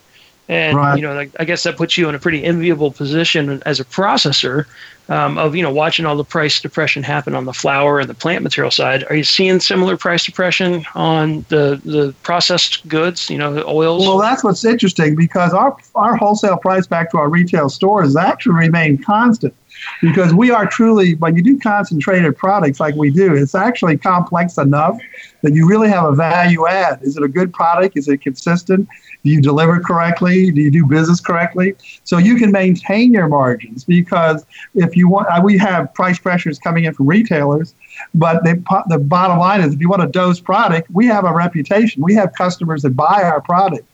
And 0.49 0.77
right. 0.77 0.97
you 0.97 1.03
know, 1.03 1.27
I 1.39 1.45
guess 1.45 1.63
that 1.65 1.77
puts 1.77 1.99
you 1.99 2.09
in 2.09 2.15
a 2.15 2.19
pretty 2.19 2.43
enviable 2.43 2.91
position 2.91 3.63
as 3.67 3.81
a 3.81 3.85
processor 3.85 4.65
um, 5.09 5.39
of 5.39 5.55
you 5.57 5.63
know 5.63 5.73
watching 5.73 6.07
all 6.07 6.17
the 6.17 6.25
price 6.25 6.61
depression 6.61 7.03
happen 7.03 7.35
on 7.35 7.45
the 7.45 7.53
flour 7.53 8.01
and 8.01 8.09
the 8.09 8.15
plant 8.15 8.43
material 8.43 8.71
side. 8.71 9.05
Are 9.09 9.17
you 9.17 9.25
seeing 9.25 9.61
similar 9.61 9.97
price 9.97 10.25
depression 10.25 10.85
on 10.95 11.45
the 11.49 11.81
the 11.85 12.15
processed 12.23 12.87
goods? 12.89 13.31
You 13.31 13.39
know, 13.39 13.55
the 13.55 13.67
oils. 13.67 14.07
Well, 14.07 14.19
that's 14.19 14.45
what's 14.45 14.65
interesting 14.65 15.17
because 15.17 15.53
our 15.53 15.77
our 15.95 16.17
wholesale 16.17 16.59
price 16.59 16.87
back 16.87 17.11
to 17.13 17.19
our 17.19 17.29
retail 17.29 17.69
stores 17.69 18.17
actually 18.17 18.57
remained 18.57 19.05
constant 19.05 19.55
because 20.01 20.35
we 20.35 20.51
are 20.51 20.67
truly 20.67 21.15
when 21.17 21.37
you 21.37 21.43
do 21.43 21.59
concentrated 21.59 22.37
products 22.37 22.81
like 22.81 22.95
we 22.95 23.11
do 23.11 23.35
it's 23.35 23.55
actually 23.55 23.97
complex 23.97 24.59
enough 24.59 24.99
that 25.43 25.55
you 25.55 25.69
really 25.69 25.89
have 25.89 26.05
a 26.05 26.13
value 26.13 26.67
add. 26.67 27.01
Is 27.03 27.17
it 27.17 27.23
a 27.23 27.29
good 27.29 27.53
product? 27.53 27.97
Is 27.97 28.09
it 28.09 28.19
consistent? 28.19 28.89
Do 29.25 29.31
you 29.31 29.41
deliver 29.41 29.81
correctly? 29.81 30.51
Do 30.51 30.61
you 30.61 30.71
do 30.71 30.87
business 30.87 31.21
correctly? 31.21 31.77
So 32.05 32.19
you 32.19 32.37
can 32.37 32.51
maintain 32.53 33.13
your 33.13 33.29
margins 33.29 33.85
because 33.85 34.45
if 34.75 34.97
you 34.97 35.09
want 35.09 35.29
uh, 35.29 35.41
we 35.43 35.59
have 35.59 35.93
price 35.95 36.19
pressures 36.19 36.59
coming 36.59 36.85
in 36.85 36.95
from 36.95 37.07
retailers 37.07 37.75
but 38.15 38.45
the, 38.45 38.63
the 38.89 38.99
bottom 38.99 39.39
line 39.39 39.61
is 39.61 39.75
if 39.75 39.81
you 39.81 39.89
want 39.89 40.03
a 40.03 40.09
dose 40.09 40.41
product 40.41 40.91
we 40.91 41.07
have 41.07 41.25
a 41.25 41.33
reputation. 41.33 42.03
We 42.03 42.15
have 42.15 42.33
customers 42.35 42.83
that 42.83 42.91
buy 42.91 43.23
our 43.23 43.41
product 43.41 43.88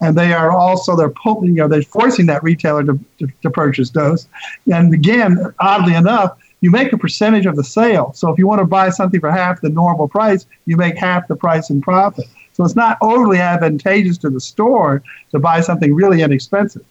and 0.00 0.16
they 0.16 0.32
are 0.32 0.50
also 0.50 0.96
they're 0.96 1.10
pulling, 1.10 1.48
you 1.48 1.62
know, 1.62 1.68
they're 1.68 1.82
forcing 1.82 2.26
that 2.26 2.42
retailer 2.42 2.84
to, 2.84 2.98
to, 3.18 3.28
to 3.42 3.50
purchase 3.50 3.90
those. 3.90 4.28
And 4.72 4.92
again, 4.92 5.54
oddly 5.60 5.94
enough, 5.94 6.38
you 6.60 6.70
make 6.70 6.92
a 6.92 6.98
percentage 6.98 7.46
of 7.46 7.56
the 7.56 7.64
sale. 7.64 8.12
So 8.14 8.30
if 8.30 8.38
you 8.38 8.46
want 8.46 8.60
to 8.60 8.64
buy 8.64 8.90
something 8.90 9.20
for 9.20 9.30
half 9.30 9.60
the 9.60 9.68
normal 9.68 10.08
price, 10.08 10.46
you 10.64 10.76
make 10.76 10.96
half 10.96 11.28
the 11.28 11.36
price 11.36 11.70
in 11.70 11.80
profit. 11.80 12.26
So 12.54 12.64
it's 12.64 12.76
not 12.76 12.96
overly 13.02 13.38
advantageous 13.38 14.16
to 14.18 14.30
the 14.30 14.40
store 14.40 15.02
to 15.30 15.38
buy 15.38 15.60
something 15.60 15.94
really 15.94 16.22
inexpensive, 16.22 16.84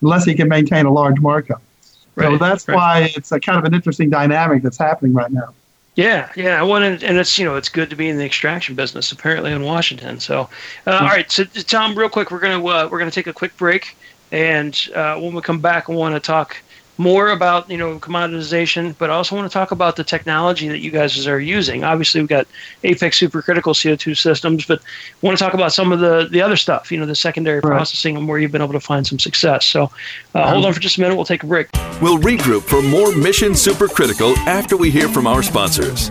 unless 0.00 0.24
he 0.24 0.34
can 0.34 0.48
maintain 0.48 0.84
a 0.86 0.92
large 0.92 1.20
markup. 1.20 1.62
Right, 2.14 2.26
so 2.26 2.36
that's 2.36 2.68
right. 2.68 2.74
why 2.74 3.12
it's 3.16 3.32
a 3.32 3.40
kind 3.40 3.58
of 3.58 3.64
an 3.64 3.72
interesting 3.72 4.10
dynamic 4.10 4.62
that's 4.62 4.76
happening 4.76 5.14
right 5.14 5.30
now. 5.30 5.54
Yeah, 5.94 6.30
yeah. 6.36 6.58
I 6.58 6.62
wanted, 6.62 7.04
and 7.04 7.18
it's 7.18 7.38
you 7.38 7.44
know 7.44 7.56
it's 7.56 7.68
good 7.68 7.90
to 7.90 7.96
be 7.96 8.08
in 8.08 8.16
the 8.16 8.24
extraction 8.24 8.74
business 8.74 9.12
apparently 9.12 9.52
in 9.52 9.62
Washington. 9.62 10.20
So, 10.20 10.48
uh, 10.86 10.92
all 10.92 11.06
right. 11.06 11.30
So 11.30 11.44
Tom, 11.44 11.94
real 11.96 12.08
quick, 12.08 12.30
we're 12.30 12.40
gonna 12.40 12.64
uh, 12.64 12.88
we're 12.90 12.98
gonna 12.98 13.10
take 13.10 13.26
a 13.26 13.32
quick 13.32 13.56
break, 13.58 13.94
and 14.30 14.78
uh, 14.94 15.16
when 15.18 15.34
we 15.34 15.42
come 15.42 15.60
back, 15.60 15.90
I 15.90 15.92
want 15.92 16.14
to 16.14 16.20
talk 16.20 16.56
more 17.02 17.30
about 17.30 17.68
you 17.68 17.76
know 17.76 17.98
commoditization, 17.98 18.94
but 18.96 19.10
I 19.10 19.14
also 19.14 19.34
want 19.36 19.50
to 19.50 19.52
talk 19.52 19.72
about 19.72 19.96
the 19.96 20.04
technology 20.04 20.68
that 20.68 20.78
you 20.78 20.90
guys 20.90 21.26
are 21.26 21.40
using. 21.40 21.84
Obviously, 21.84 22.20
we've 22.20 22.28
got 22.28 22.46
Apex 22.84 23.18
supercritical 23.18 23.74
CO2 23.74 24.16
systems, 24.16 24.64
but 24.64 24.80
I 24.80 25.26
want 25.26 25.36
to 25.36 25.44
talk 25.44 25.54
about 25.54 25.72
some 25.72 25.92
of 25.92 26.00
the 26.00 26.28
the 26.30 26.40
other 26.40 26.56
stuff. 26.56 26.92
You 26.92 26.98
know, 26.98 27.06
the 27.06 27.14
secondary 27.14 27.60
right. 27.60 27.70
processing 27.76 28.16
and 28.16 28.28
where 28.28 28.38
you've 28.38 28.52
been 28.52 28.62
able 28.62 28.72
to 28.72 28.80
find 28.80 29.06
some 29.06 29.18
success. 29.18 29.66
So, 29.66 29.90
uh, 30.34 30.50
hold 30.50 30.64
on 30.64 30.72
for 30.72 30.80
just 30.80 30.96
a 30.96 31.00
minute. 31.00 31.16
We'll 31.16 31.24
take 31.24 31.42
a 31.42 31.46
break. 31.46 31.68
We'll 32.00 32.18
regroup 32.18 32.62
for 32.62 32.80
more 32.82 33.14
Mission 33.14 33.52
Supercritical 33.52 34.36
after 34.46 34.76
we 34.76 34.90
hear 34.90 35.08
from 35.08 35.26
our 35.26 35.42
sponsors. 35.42 36.10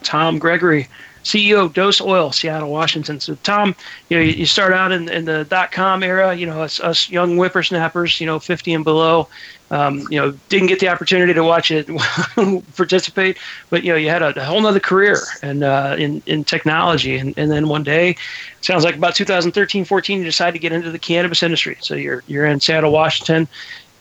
Tom 0.03 0.39
Gregory, 0.39 0.89
CEO 1.29 1.67
of 1.67 1.75
Dose 1.75 2.01
Oil, 2.01 2.33
Seattle, 2.33 2.71
Washington. 2.71 3.21
So, 3.21 3.35
Tom, 3.43 3.77
you 4.09 4.17
know, 4.17 4.23
you 4.23 4.47
start 4.47 4.73
out 4.73 4.93
in, 4.93 5.11
in 5.11 5.27
the 5.27 5.45
dot 5.45 5.73
com 5.73 6.03
era, 6.03 6.35
you 6.35 6.47
know, 6.47 6.63
us, 6.63 6.81
us 6.81 7.11
young 7.11 7.37
whippersnappers, 7.37 8.19
you 8.19 8.27
know, 8.27 8.39
50 8.39 8.73
and 8.73 8.83
below, 8.83 9.29
um, 9.71 10.07
you 10.11 10.19
know, 10.19 10.31
didn't 10.49 10.69
get 10.69 10.81
the 10.81 10.89
opportunity 10.89 11.35
to 11.35 11.45
watch 11.45 11.71
it 11.71 11.87
participate, 12.77 13.37
but, 13.69 13.85
you 13.85 13.93
know, 13.93 13.99
you 13.99 14.09
had 14.09 14.23
a, 14.23 14.41
a 14.41 14.45
whole 14.45 14.63
nother 14.63 14.81
career 14.81 15.19
and 15.43 15.63
uh, 15.63 15.97
in, 15.99 16.23
in 16.25 16.45
technology. 16.45 17.19
And, 17.19 17.35
and 17.37 17.51
then 17.51 17.69
one 17.69 17.83
day, 17.83 18.17
sounds 18.63 18.83
like 18.83 18.97
about 18.97 19.15
2013, 19.15 19.85
14, 19.85 20.19
you 20.19 20.25
decided 20.25 20.53
to 20.53 20.59
get 20.59 20.73
into 20.73 20.91
the 20.91 20.99
cannabis 20.99 21.43
industry. 21.43 21.77
So 21.81 21.95
you're, 21.95 22.25
you're 22.27 22.47
in 22.47 22.59
Seattle, 22.59 22.91
Washington 22.91 23.49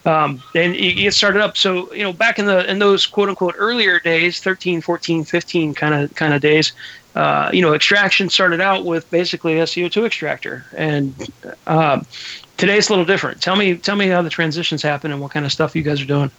um, 0.07 0.41
and 0.55 0.73
you 0.75 0.93
get 0.93 1.13
started 1.13 1.41
up. 1.41 1.57
So 1.57 1.93
you 1.93 2.03
know, 2.03 2.13
back 2.13 2.39
in 2.39 2.45
the 2.45 2.69
in 2.69 2.79
those 2.79 3.05
quote 3.05 3.27
unquote 3.27 3.55
earlier 3.57 3.99
days, 3.99 4.39
13, 4.39 4.79
14, 4.79 5.25
15 5.25 5.73
kind 5.73 5.93
of 5.93 6.15
kind 6.15 6.33
of 6.33 6.41
days, 6.41 6.71
uh, 7.17 7.49
you 7.51 7.61
know, 7.61 7.73
extraction 7.73 8.29
started 8.29 8.61
out 8.61 8.85
with 8.85 9.09
basically 9.09 9.59
a 9.59 9.63
CO2 9.63 10.05
extractor, 10.05 10.65
and 10.75 11.15
uh, 11.65 12.01
today 12.57 12.77
it's 12.77 12.89
a 12.89 12.91
little 12.91 13.05
different. 13.05 13.41
Tell 13.41 13.55
me, 13.55 13.75
tell 13.75 13.95
me 13.95 14.07
how 14.07 14.21
the 14.21 14.29
transitions 14.29 14.81
happen 14.81 15.11
and 15.11 15.21
what 15.21 15.31
kind 15.31 15.45
of 15.45 15.51
stuff 15.51 15.75
you 15.75 15.81
guys 15.81 16.01
are 16.01 16.05
doing. 16.05 16.31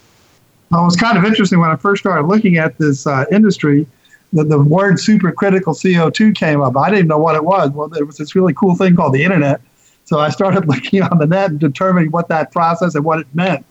Well, 0.70 0.82
it 0.82 0.84
was 0.84 0.96
kind 0.96 1.18
of 1.18 1.24
interesting 1.24 1.58
when 1.58 1.70
I 1.70 1.76
first 1.76 2.02
started 2.02 2.26
looking 2.26 2.58
at 2.58 2.78
this 2.78 3.06
uh, 3.06 3.24
industry. 3.32 3.86
The, 4.32 4.44
the 4.44 4.58
word 4.62 4.96
supercritical 4.96 5.74
CO2 5.74 6.34
came 6.34 6.60
up. 6.60 6.76
I 6.76 6.90
didn't 6.90 7.08
know 7.08 7.18
what 7.18 7.34
it 7.34 7.44
was. 7.44 7.70
Well, 7.70 7.88
there 7.88 8.04
was 8.04 8.18
this 8.18 8.34
really 8.34 8.52
cool 8.52 8.74
thing 8.76 8.94
called 8.94 9.14
the 9.14 9.24
internet 9.24 9.62
so 10.08 10.18
I 10.18 10.30
started 10.30 10.66
looking 10.68 11.02
on 11.02 11.18
the 11.18 11.26
net 11.26 11.50
and 11.50 11.60
determining 11.60 12.10
what 12.10 12.28
that 12.28 12.50
process 12.50 12.94
and 12.94 13.04
what 13.04 13.20
it 13.20 13.26
meant. 13.34 13.64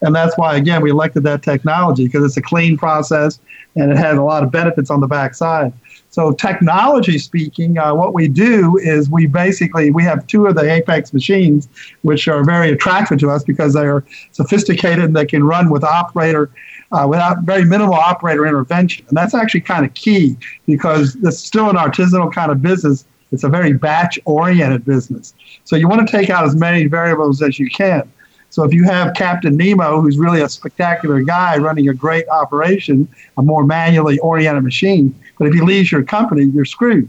And 0.00 0.14
that's 0.14 0.36
why, 0.36 0.56
again, 0.56 0.82
we 0.82 0.90
elected 0.90 1.22
that 1.24 1.42
technology 1.42 2.06
because 2.06 2.24
it's 2.24 2.36
a 2.36 2.42
clean 2.42 2.76
process 2.76 3.38
and 3.76 3.92
it 3.92 3.98
has 3.98 4.16
a 4.16 4.22
lot 4.22 4.42
of 4.42 4.50
benefits 4.50 4.90
on 4.90 5.00
the 5.00 5.06
backside. 5.06 5.72
So, 6.12 6.30
technology 6.30 7.16
speaking, 7.16 7.78
uh, 7.78 7.94
what 7.94 8.12
we 8.12 8.28
do 8.28 8.76
is 8.76 9.08
we 9.08 9.26
basically 9.26 9.90
we 9.90 10.02
have 10.04 10.26
two 10.26 10.46
of 10.46 10.54
the 10.54 10.70
Apex 10.70 11.14
machines, 11.14 11.68
which 12.02 12.28
are 12.28 12.44
very 12.44 12.70
attractive 12.70 13.18
to 13.20 13.30
us 13.30 13.42
because 13.42 13.72
they 13.72 13.86
are 13.86 14.04
sophisticated 14.30 15.06
and 15.06 15.16
they 15.16 15.24
can 15.24 15.42
run 15.42 15.70
with 15.70 15.82
operator 15.82 16.50
uh, 16.92 17.06
without 17.08 17.42
very 17.44 17.64
minimal 17.64 17.94
operator 17.94 18.46
intervention. 18.46 19.06
And 19.08 19.16
that's 19.16 19.32
actually 19.32 19.62
kind 19.62 19.86
of 19.86 19.94
key 19.94 20.36
because 20.66 21.16
it's 21.22 21.38
still 21.38 21.70
an 21.70 21.76
artisanal 21.76 22.30
kind 22.30 22.52
of 22.52 22.60
business. 22.60 23.06
It's 23.32 23.44
a 23.44 23.48
very 23.48 23.72
batch 23.72 24.18
oriented 24.26 24.84
business. 24.84 25.32
So 25.64 25.76
you 25.76 25.88
want 25.88 26.06
to 26.06 26.12
take 26.14 26.28
out 26.28 26.44
as 26.44 26.54
many 26.54 26.84
variables 26.88 27.40
as 27.40 27.58
you 27.58 27.70
can. 27.70 28.12
So 28.50 28.64
if 28.64 28.74
you 28.74 28.84
have 28.84 29.14
Captain 29.14 29.56
Nemo, 29.56 30.02
who's 30.02 30.18
really 30.18 30.42
a 30.42 30.48
spectacular 30.50 31.22
guy 31.22 31.56
running 31.56 31.88
a 31.88 31.94
great 31.94 32.28
operation, 32.28 33.08
a 33.38 33.42
more 33.42 33.64
manually 33.64 34.18
oriented 34.18 34.62
machine, 34.62 35.18
but 35.42 35.48
if 35.48 35.54
he 35.54 35.60
leaves 35.60 35.90
your 35.90 36.04
company, 36.04 36.44
you're 36.44 36.64
screwed. 36.64 37.08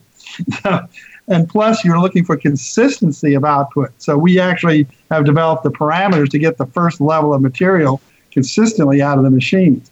and 1.28 1.48
plus, 1.48 1.86
you're 1.86 2.00
looking 2.00 2.25
for 2.25 2.36
consistency 2.36 3.36
of 3.36 3.46
output. 3.46 3.92
So 4.00 4.18
we 4.18 4.40
actually 4.40 4.88
have 5.12 5.24
developed 5.24 5.62
the 5.62 5.70
parameters 5.70 6.30
to 6.32 6.40
get 6.40 6.58
the 6.58 6.66
first 6.66 7.00
level 7.00 7.32
of 7.36 7.44
material 7.44 8.02
consistently 8.32 9.04
out 9.04 9.20
of 9.20 9.24
the 9.24 9.30
machines. 9.30 9.92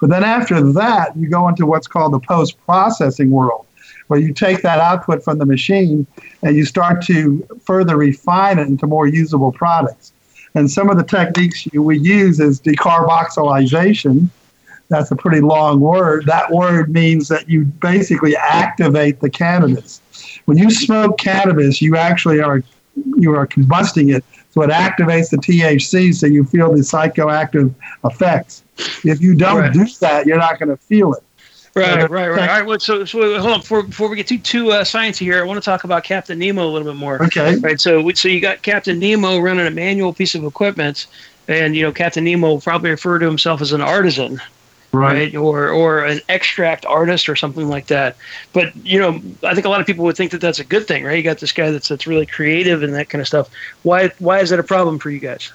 But 0.00 0.10
then 0.10 0.22
after 0.22 0.72
that, 0.74 1.16
you 1.16 1.28
go 1.28 1.48
into 1.48 1.66
what's 1.66 1.88
called 1.88 2.12
the 2.12 2.20
post 2.20 2.64
processing 2.64 3.32
world, 3.32 3.66
where 4.06 4.20
you 4.20 4.32
take 4.32 4.62
that 4.62 4.78
output 4.78 5.24
from 5.24 5.38
the 5.38 5.46
machine 5.46 6.06
and 6.44 6.54
you 6.54 6.64
start 6.64 7.02
to 7.06 7.44
further 7.64 7.96
refine 7.96 8.60
it 8.60 8.68
into 8.68 8.86
more 8.86 9.08
usable 9.08 9.50
products. 9.50 10.12
And 10.54 10.70
some 10.70 10.90
of 10.90 10.96
the 10.96 11.02
techniques 11.02 11.66
we 11.74 11.98
use 11.98 12.38
is 12.38 12.60
decarboxylation. 12.60 14.28
That's 14.90 15.10
a 15.12 15.16
pretty 15.16 15.40
long 15.40 15.78
word. 15.78 16.26
That 16.26 16.50
word 16.50 16.92
means 16.92 17.28
that 17.28 17.48
you 17.48 17.64
basically 17.64 18.36
activate 18.36 19.20
the 19.20 19.30
cannabis. 19.30 20.00
When 20.44 20.58
you 20.58 20.68
smoke 20.68 21.16
cannabis, 21.16 21.80
you 21.80 21.96
actually 21.96 22.40
are 22.40 22.62
you 23.16 23.34
are 23.34 23.46
combusting 23.46 24.14
it, 24.14 24.24
so 24.50 24.62
it 24.62 24.70
activates 24.70 25.30
the 25.30 25.36
THC, 25.36 26.12
so 26.12 26.26
you 26.26 26.44
feel 26.44 26.72
the 26.72 26.80
psychoactive 26.80 27.72
effects. 28.04 28.64
If 29.04 29.20
you 29.20 29.36
don't 29.36 29.60
right. 29.60 29.72
do 29.72 29.86
that, 30.00 30.26
you're 30.26 30.38
not 30.38 30.58
going 30.58 30.70
to 30.70 30.76
feel 30.76 31.14
it. 31.14 31.22
Right, 31.76 32.10
right, 32.10 32.28
right. 32.28 32.40
All 32.40 32.46
right. 32.46 32.66
Well, 32.66 32.80
so, 32.80 33.04
so 33.04 33.38
hold 33.38 33.52
on 33.52 33.60
before, 33.60 33.84
before 33.84 34.08
we 34.08 34.16
get 34.16 34.26
too 34.26 34.38
too 34.38 34.72
uh, 34.72 34.82
sciencey 34.82 35.20
here. 35.20 35.40
I 35.40 35.46
want 35.46 35.62
to 35.62 35.64
talk 35.64 35.84
about 35.84 36.02
Captain 36.02 36.36
Nemo 36.36 36.68
a 36.68 36.70
little 36.70 36.92
bit 36.92 36.98
more. 36.98 37.22
Okay. 37.22 37.56
Right. 37.58 37.80
So, 37.80 38.10
so 38.10 38.26
you 38.26 38.40
got 38.40 38.62
Captain 38.62 38.98
Nemo 38.98 39.38
running 39.38 39.68
a 39.68 39.70
manual 39.70 40.12
piece 40.12 40.34
of 40.34 40.42
equipment, 40.42 41.06
and 41.46 41.76
you 41.76 41.82
know 41.82 41.92
Captain 41.92 42.24
Nemo 42.24 42.48
will 42.48 42.60
probably 42.60 42.90
refer 42.90 43.20
to 43.20 43.26
himself 43.26 43.60
as 43.60 43.70
an 43.70 43.80
artisan, 43.80 44.40
right. 44.92 45.34
Or 45.34 45.70
or 45.70 46.04
an 46.04 46.20
extract 46.28 46.84
artist 46.86 47.28
or 47.28 47.36
something 47.36 47.68
like 47.68 47.86
that. 47.86 48.16
But 48.52 48.74
you 48.76 48.98
know, 48.98 49.20
I 49.44 49.54
think 49.54 49.66
a 49.66 49.68
lot 49.68 49.80
of 49.80 49.86
people 49.86 50.04
would 50.04 50.16
think 50.16 50.30
that 50.32 50.40
that's 50.40 50.58
a 50.58 50.64
good 50.64 50.86
thing, 50.86 51.04
right? 51.04 51.16
You 51.16 51.22
got 51.22 51.38
this 51.38 51.52
guy 51.52 51.70
that's 51.70 51.88
that's 51.88 52.06
really 52.06 52.26
creative 52.26 52.82
and 52.82 52.94
that 52.94 53.08
kind 53.08 53.20
of 53.20 53.28
stuff. 53.28 53.50
Why 53.82 54.08
why 54.18 54.40
is 54.40 54.50
that 54.50 54.58
a 54.58 54.64
problem 54.64 54.98
for 54.98 55.10
you 55.10 55.20
guys? 55.20 55.52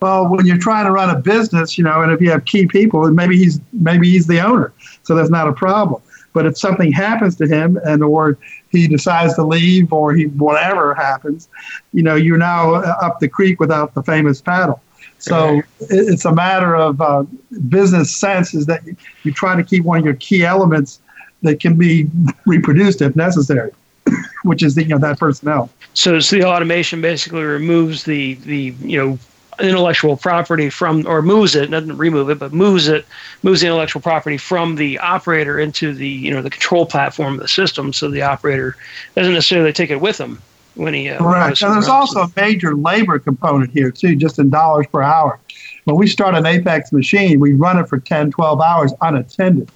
Well, 0.00 0.28
when 0.28 0.44
you're 0.44 0.58
trying 0.58 0.84
to 0.84 0.90
run 0.90 1.08
a 1.08 1.18
business, 1.18 1.78
you 1.78 1.84
know, 1.84 2.02
and 2.02 2.12
if 2.12 2.20
you 2.20 2.30
have 2.30 2.44
key 2.44 2.66
people, 2.66 3.10
maybe 3.10 3.38
he's 3.38 3.60
maybe 3.72 4.10
he's 4.10 4.26
the 4.26 4.40
owner, 4.40 4.72
so 5.02 5.14
that's 5.14 5.30
not 5.30 5.48
a 5.48 5.52
problem. 5.52 6.02
But 6.34 6.46
if 6.46 6.58
something 6.58 6.92
happens 6.92 7.36
to 7.36 7.46
him, 7.46 7.78
and 7.84 8.02
or 8.02 8.36
he 8.70 8.88
decides 8.88 9.34
to 9.36 9.44
leave, 9.44 9.92
or 9.92 10.12
he 10.12 10.26
whatever 10.26 10.94
happens, 10.94 11.48
you 11.92 12.02
know, 12.02 12.16
you're 12.16 12.36
now 12.36 12.74
up 12.74 13.20
the 13.20 13.28
creek 13.28 13.60
without 13.60 13.94
the 13.94 14.02
famous 14.02 14.42
paddle. 14.42 14.82
So 15.18 15.62
it's 15.80 16.24
a 16.24 16.34
matter 16.34 16.74
of 16.76 17.00
uh, 17.00 17.24
business 17.68 18.14
sense 18.14 18.54
is 18.54 18.66
that 18.66 18.82
you 19.22 19.32
try 19.32 19.56
to 19.56 19.62
keep 19.62 19.84
one 19.84 19.98
of 19.98 20.04
your 20.04 20.14
key 20.14 20.44
elements 20.44 21.00
that 21.42 21.60
can 21.60 21.76
be 21.76 22.10
reproduced 22.46 23.00
if 23.00 23.16
necessary, 23.16 23.72
which 24.42 24.62
is 24.62 24.74
the, 24.74 24.82
you 24.82 24.90
know 24.90 24.98
that 24.98 25.18
personnel. 25.18 25.70
So, 25.94 26.20
so 26.20 26.36
the 26.36 26.44
automation 26.44 27.00
basically 27.00 27.42
removes 27.42 28.04
the 28.04 28.34
the 28.34 28.74
you 28.80 28.98
know 28.98 29.18
intellectual 29.60 30.16
property 30.16 30.68
from, 30.68 31.06
or 31.06 31.22
moves 31.22 31.54
it, 31.54 31.70
doesn't 31.70 31.96
remove 31.96 32.28
it, 32.28 32.38
but 32.38 32.52
moves 32.52 32.88
it, 32.88 33.06
moves 33.44 33.60
the 33.60 33.68
intellectual 33.68 34.02
property 34.02 34.36
from 34.36 34.74
the 34.74 34.98
operator 34.98 35.60
into 35.60 35.94
the, 35.94 36.08
you 36.08 36.32
know, 36.32 36.42
the 36.42 36.50
control 36.50 36.86
platform 36.86 37.34
of 37.34 37.40
the 37.40 37.46
system. 37.46 37.92
So 37.92 38.10
the 38.10 38.22
operator 38.22 38.76
doesn't 39.14 39.32
necessarily 39.32 39.72
take 39.72 39.90
it 39.90 40.00
with 40.00 40.18
them 40.18 40.42
when 40.74 40.94
he. 40.94 41.08
Uh, 41.08 41.18
Correct. 41.18 41.62
And 41.62 41.74
there's 41.74 41.88
also 41.88 42.20
a 42.20 42.32
major 42.36 42.74
labor 42.74 43.18
component 43.18 43.70
here 43.70 43.90
too, 43.90 44.16
just 44.16 44.38
in 44.38 44.50
dollars 44.50 44.86
per 44.86 45.02
hour. 45.02 45.40
When 45.84 45.96
we 45.96 46.06
start 46.06 46.34
an 46.34 46.46
Apex 46.46 46.92
machine, 46.92 47.40
we 47.40 47.54
run 47.54 47.78
it 47.78 47.88
for 47.88 47.98
10, 47.98 48.30
12 48.30 48.60
hours 48.60 48.92
unattended. 49.00 49.70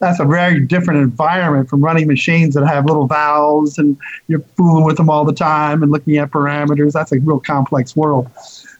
That's 0.00 0.20
a 0.20 0.24
very 0.24 0.60
different 0.60 1.00
environment 1.00 1.68
from 1.68 1.82
running 1.82 2.06
machines 2.06 2.54
that 2.54 2.66
have 2.66 2.84
little 2.86 3.08
valves 3.08 3.78
and 3.78 3.96
you're 4.28 4.40
fooling 4.56 4.84
with 4.84 4.96
them 4.96 5.10
all 5.10 5.24
the 5.24 5.32
time 5.32 5.82
and 5.82 5.90
looking 5.90 6.18
at 6.18 6.30
parameters. 6.30 6.92
That's 6.92 7.10
a 7.10 7.18
real 7.18 7.40
complex 7.40 7.96
world 7.96 8.30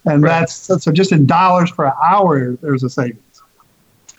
and 0.09 0.23
right. 0.23 0.41
that's 0.41 0.55
so 0.83 0.93
just 0.93 1.13
in 1.13 1.27
dollars 1.27 1.71
per 1.71 1.93
hour, 2.03 2.53
there's 2.57 2.83
a 2.83 2.91
savings. 2.91 3.23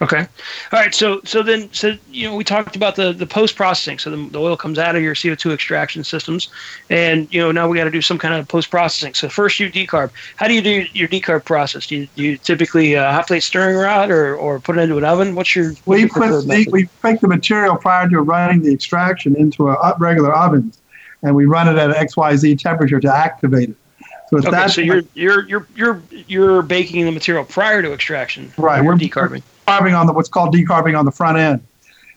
Okay. 0.01 0.25
All 0.71 0.79
right. 0.79 0.95
So 0.95 1.19
so 1.25 1.43
then 1.43 1.71
so 1.73 1.97
you 2.09 2.29
know 2.29 2.35
we 2.35 2.45
talked 2.45 2.77
about 2.77 2.95
the 2.95 3.11
the 3.11 3.25
post 3.25 3.57
processing. 3.57 3.99
So 3.99 4.09
the, 4.09 4.29
the 4.29 4.39
oil 4.39 4.55
comes 4.55 4.79
out 4.79 4.95
of 4.95 5.03
your 5.03 5.13
CO 5.13 5.35
two 5.35 5.51
extraction 5.51 6.05
systems, 6.05 6.47
and 6.89 7.31
you 7.33 7.41
know 7.41 7.51
now 7.51 7.67
we 7.67 7.77
got 7.77 7.83
to 7.83 7.91
do 7.91 8.01
some 8.01 8.17
kind 8.17 8.33
of 8.33 8.47
post 8.47 8.69
processing. 8.69 9.13
So 9.13 9.27
first 9.27 9.59
you 9.59 9.69
decarb. 9.69 10.11
How 10.37 10.47
do 10.47 10.53
you 10.53 10.61
do 10.61 10.85
your 10.93 11.09
decarb 11.09 11.43
process? 11.43 11.85
Do 11.85 11.97
you, 11.97 12.07
do 12.15 12.23
you 12.23 12.37
typically 12.37 12.95
uh, 12.95 13.11
hot 13.11 13.27
plate 13.27 13.43
stirring 13.43 13.75
rod 13.75 14.09
or, 14.09 14.37
or 14.37 14.61
put 14.61 14.77
it 14.77 14.81
into 14.81 14.97
an 14.97 15.03
oven? 15.03 15.35
What's 15.35 15.53
your 15.53 15.71
what's 15.83 15.87
we 15.87 15.99
your 15.99 16.09
put 16.09 16.29
the, 16.29 16.67
we 16.71 16.87
take 17.01 17.19
the 17.19 17.27
material 17.27 17.75
prior 17.75 18.07
to 18.07 18.21
running 18.21 18.61
the 18.61 18.73
extraction 18.73 19.35
into 19.35 19.67
a 19.67 19.95
regular 19.99 20.33
ovens, 20.33 20.79
and 21.23 21.35
we 21.35 21.45
run 21.45 21.67
it 21.67 21.77
at 21.77 21.89
an 21.89 22.07
XYZ 22.07 22.57
temperature 22.57 23.01
to 23.01 23.13
activate 23.13 23.71
it. 23.71 23.75
So 24.29 24.37
okay, 24.37 24.67
so 24.67 24.79
you're 24.79 25.01
you're 25.13 25.47
you're 25.47 25.67
you're 25.75 26.01
you're 26.27 26.61
baking 26.61 27.03
the 27.05 27.11
material 27.11 27.43
prior 27.43 27.81
to 27.81 27.91
extraction. 27.91 28.53
Right, 28.57 28.81
we're 28.81 28.93
decarbing. 28.93 29.41
Decarbing 29.69 29.99
on 29.99 30.07
the 30.07 30.13
what's 30.13 30.29
called 30.29 30.53
decarbing 30.53 30.97
on 30.97 31.05
the 31.05 31.11
front 31.11 31.37
end, 31.37 31.63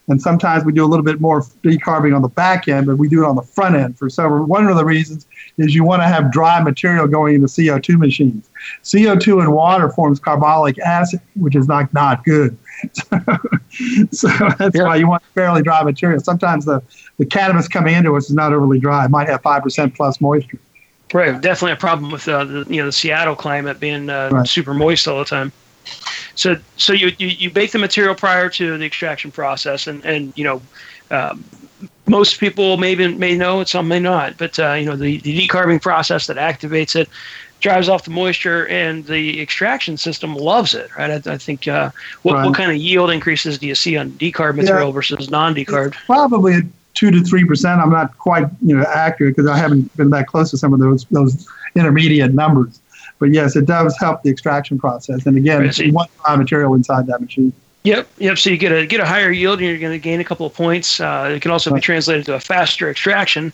and 0.09 0.21
sometimes 0.21 0.65
we 0.65 0.73
do 0.73 0.85
a 0.85 0.87
little 0.87 1.05
bit 1.05 1.21
more 1.21 1.43
decarbing 1.63 2.15
on 2.15 2.23
the 2.23 2.29
back 2.29 2.67
end, 2.67 2.87
but 2.87 2.97
we 2.97 3.09
do 3.09 3.23
it 3.23 3.27
on 3.27 3.37
the 3.37 3.43
front 3.43 3.77
end 3.77 3.97
for 3.97 4.11
several. 4.11 4.45
One 4.47 4.67
of 4.67 4.77
the 4.77 4.85
reasons 4.85 5.27
is 5.59 5.75
you 5.75 5.85
want 5.85 6.03
to 6.03 6.09
have 6.09 6.33
dry 6.33 6.63
material 6.63 7.07
going 7.07 7.37
into 7.37 7.47
CO2 7.47 7.99
machines. 7.99 8.51
CO2 8.83 9.43
in 9.43 9.53
water 9.53 9.91
forms 9.91 10.19
carbonic 10.19 10.79
acid, 10.81 11.21
which 11.37 11.55
is 11.55 11.69
not 11.69 11.93
not 11.95 12.25
good. 12.25 12.57
so 14.11 14.29
that's 14.59 14.77
yeah. 14.77 14.83
why 14.83 14.97
you 14.97 15.09
want 15.09 15.23
fairly 15.35 15.63
dry 15.63 15.83
material. 15.85 16.21
Sometimes 16.21 16.65
the, 16.65 16.83
the 17.19 17.27
cannabis 17.27 17.69
coming 17.69 17.95
into 17.95 18.17
us 18.17 18.29
is 18.29 18.35
not 18.35 18.53
overly 18.53 18.81
dry. 18.81 19.05
It 19.05 19.11
might 19.11 19.29
have 19.29 19.43
5% 19.43 19.95
plus 19.95 20.21
moisture. 20.21 20.59
Right, 21.15 21.39
definitely 21.41 21.73
a 21.73 21.77
problem 21.77 22.11
with 22.11 22.27
uh, 22.27 22.45
the 22.45 22.67
you 22.71 22.79
know 22.79 22.87
the 22.87 22.93
Seattle 22.93 23.37
climate 23.37 23.79
being 23.79 24.09
uh, 24.09 24.31
right. 24.33 24.49
super 24.49 24.73
moist 24.73 25.07
all 25.07 25.19
the 25.19 25.27
time. 25.27 25.53
So 26.35 26.57
so 26.77 26.93
you, 26.93 27.13
you 27.19 27.29
you 27.29 27.51
bake 27.51 27.73
the 27.73 27.79
material 27.79 28.15
prior 28.15 28.49
to 28.51 28.79
the 28.79 28.85
extraction 28.85 29.31
process, 29.31 29.87
and 29.87 30.05
and 30.05 30.33
you 30.37 30.45
know. 30.45 30.63
Um, 31.11 31.45
most 32.07 32.41
people 32.41 32.79
maybe 32.79 33.07
may 33.15 33.37
know 33.37 33.61
it, 33.61 33.69
some 33.69 33.87
may 33.87 34.01
not, 34.01 34.37
but 34.37 34.59
uh, 34.59 34.73
you 34.73 34.85
know 34.85 34.97
the, 34.97 35.19
the 35.19 35.47
decarbing 35.47 35.81
process 35.81 36.27
that 36.27 36.37
activates 36.37 36.97
it 36.97 37.09
drives 37.63 37.89
off 37.89 38.05
the 38.05 38.11
moisture, 38.11 38.67
and 38.69 39.07
the 39.07 39.41
extraction 39.41 39.97
system 39.97 40.35
loves 40.35 40.75
it, 40.75 40.95
right? 40.99 41.27
I, 41.27 41.33
I 41.33 41.39
think 41.39 41.67
uh, 41.67 41.91
what, 42.23 42.35
right. 42.35 42.45
what 42.45 42.55
kind 42.55 42.71
of 42.71 42.77
yield 42.77 43.11
increases 43.11 43.59
do 43.59 43.67
you 43.67 43.75
see 43.75 43.97
on 43.97 44.11
decarb 44.13 44.57
material 44.57 44.89
yeah. 44.89 44.93
versus 44.93 45.31
non-decarb? 45.31 45.95
Probably 46.07 46.63
two 46.95 47.11
to 47.11 47.23
three 47.23 47.47
percent. 47.47 47.81
I'm 47.81 47.91
not 47.91 48.19
quite 48.19 48.47
you 48.61 48.77
know 48.77 48.85
accurate 48.87 49.37
because 49.37 49.51
I 49.51 49.57
haven't 49.57 49.97
been 49.97 50.11
that 50.11 50.27
close 50.27 50.51
to 50.51 50.59
some 50.59 50.75
of 50.75 50.81
those 50.81 51.07
those 51.07 51.49
intermediate 51.75 52.35
numbers. 52.35 52.81
But 53.23 53.31
yes, 53.31 53.55
it 53.55 53.67
does 53.67 53.97
help 53.99 54.25
the 54.25 54.31
extraction 54.31 54.81
process. 54.81 55.27
And 55.27 55.37
again, 55.37 55.61
right, 55.61 55.73
so 55.73 55.85
you 55.85 55.93
want 55.93 56.11
raw 56.27 56.35
material 56.35 56.75
inside 56.75 57.07
that 57.07 57.21
machine. 57.21 57.53
Yep, 57.85 58.09
yep. 58.19 58.37
So 58.37 58.51
you 58.51 58.57
get 58.57 58.73
a 58.73 58.85
get 58.85 58.99
a 58.99 59.05
higher 59.05 59.31
yield, 59.31 59.61
and 59.61 59.69
you're 59.69 59.79
going 59.79 59.93
to 59.93 60.03
gain 60.03 60.19
a 60.19 60.25
couple 60.25 60.45
of 60.45 60.53
points. 60.53 60.99
Uh, 60.99 61.31
it 61.33 61.41
can 61.41 61.53
also 61.53 61.71
right. 61.71 61.77
be 61.77 61.83
translated 61.83 62.27
to 62.27 62.35
a 62.35 62.41
faster 62.41 62.91
extraction. 62.91 63.53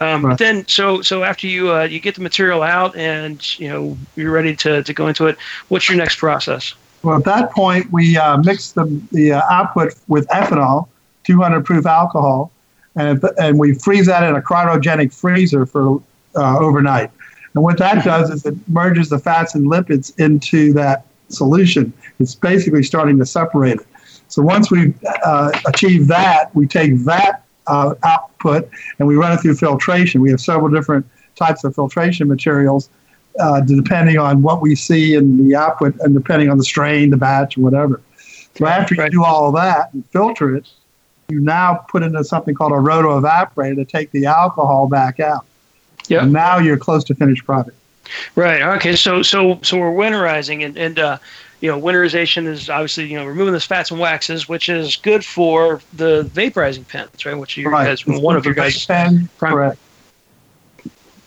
Um, 0.00 0.24
right. 0.24 0.30
But 0.30 0.38
then, 0.38 0.66
so 0.68 1.02
so 1.02 1.22
after 1.22 1.46
you 1.46 1.70
uh, 1.70 1.82
you 1.82 2.00
get 2.00 2.14
the 2.14 2.22
material 2.22 2.62
out, 2.62 2.96
and 2.96 3.60
you 3.60 3.68
know 3.68 3.98
you're 4.16 4.32
ready 4.32 4.56
to, 4.56 4.82
to 4.82 4.94
go 4.94 5.06
into 5.06 5.26
it. 5.26 5.36
What's 5.68 5.86
your 5.86 5.98
next 5.98 6.16
process? 6.16 6.72
Well, 7.02 7.18
at 7.18 7.24
that 7.24 7.50
point, 7.50 7.92
we 7.92 8.16
uh, 8.16 8.38
mix 8.38 8.72
the 8.72 8.86
the 9.12 9.32
uh, 9.32 9.42
output 9.50 9.92
with 10.08 10.26
ethanol, 10.28 10.88
200 11.24 11.62
proof 11.66 11.84
alcohol, 11.84 12.52
and, 12.96 13.22
and 13.36 13.58
we 13.58 13.74
freeze 13.74 14.06
that 14.06 14.22
in 14.22 14.34
a 14.34 14.40
cryogenic 14.40 15.12
freezer 15.12 15.66
for 15.66 16.02
uh, 16.36 16.58
overnight. 16.58 17.10
And 17.54 17.64
what 17.64 17.78
that 17.78 18.04
does 18.04 18.30
is 18.30 18.46
it 18.46 18.54
merges 18.68 19.08
the 19.08 19.18
fats 19.18 19.54
and 19.54 19.66
lipids 19.66 20.18
into 20.18 20.72
that 20.74 21.06
solution. 21.28 21.92
It's 22.18 22.34
basically 22.34 22.82
starting 22.82 23.18
to 23.18 23.26
separate 23.26 23.80
it. 23.80 23.86
So 24.28 24.42
once 24.42 24.70
we 24.70 24.94
uh, 25.24 25.50
achieve 25.66 26.06
that, 26.08 26.54
we 26.54 26.66
take 26.66 26.98
that 27.04 27.44
uh, 27.66 27.94
output 28.04 28.68
and 28.98 29.08
we 29.08 29.16
run 29.16 29.32
it 29.32 29.38
through 29.38 29.56
filtration. 29.56 30.20
We 30.20 30.30
have 30.30 30.40
several 30.40 30.68
different 30.68 31.06
types 31.34 31.64
of 31.64 31.74
filtration 31.74 32.28
materials 32.28 32.90
uh, 33.38 33.60
depending 33.60 34.18
on 34.18 34.42
what 34.42 34.60
we 34.60 34.74
see 34.74 35.14
in 35.14 35.48
the 35.48 35.54
output 35.54 35.94
and 36.00 36.14
depending 36.14 36.50
on 36.50 36.58
the 36.58 36.64
strain, 36.64 37.10
the 37.10 37.16
batch, 37.16 37.56
or 37.56 37.62
whatever. 37.62 38.00
So 38.56 38.66
after 38.66 38.94
you 38.94 39.10
do 39.10 39.24
all 39.24 39.48
of 39.48 39.54
that 39.54 39.92
and 39.92 40.04
filter 40.10 40.56
it, 40.56 40.68
you 41.28 41.40
now 41.40 41.84
put 41.88 42.02
into 42.02 42.22
something 42.24 42.54
called 42.54 42.72
a 42.72 42.78
roto 42.78 43.20
evaporator 43.20 43.76
to 43.76 43.84
take 43.84 44.10
the 44.10 44.26
alcohol 44.26 44.88
back 44.88 45.20
out. 45.20 45.46
Yeah. 46.10 46.24
Now 46.24 46.58
you're 46.58 46.76
close 46.76 47.04
to 47.04 47.14
finished 47.14 47.44
product. 47.44 47.76
Right. 48.34 48.62
Okay. 48.62 48.96
So 48.96 49.22
so 49.22 49.60
so 49.62 49.78
we're 49.78 49.92
winterizing, 49.92 50.64
and 50.64 50.76
and 50.76 50.98
uh, 50.98 51.18
you 51.60 51.70
know 51.70 51.80
winterization 51.80 52.46
is 52.46 52.68
obviously 52.68 53.06
you 53.06 53.16
know 53.16 53.24
removing 53.24 53.52
those 53.52 53.64
fats 53.64 53.90
and 53.90 54.00
waxes, 54.00 54.48
which 54.48 54.68
is 54.68 54.96
good 54.96 55.24
for 55.24 55.80
the 55.92 56.24
vaporizing 56.34 56.86
pens, 56.86 57.24
right? 57.24 57.34
Which 57.34 57.56
you 57.56 57.70
right. 57.70 57.86
guys 57.86 58.06
one 58.06 58.36
of 58.36 58.44
your 58.44 58.54
guys 58.54 58.84
pen, 58.84 59.28
correct. 59.38 59.78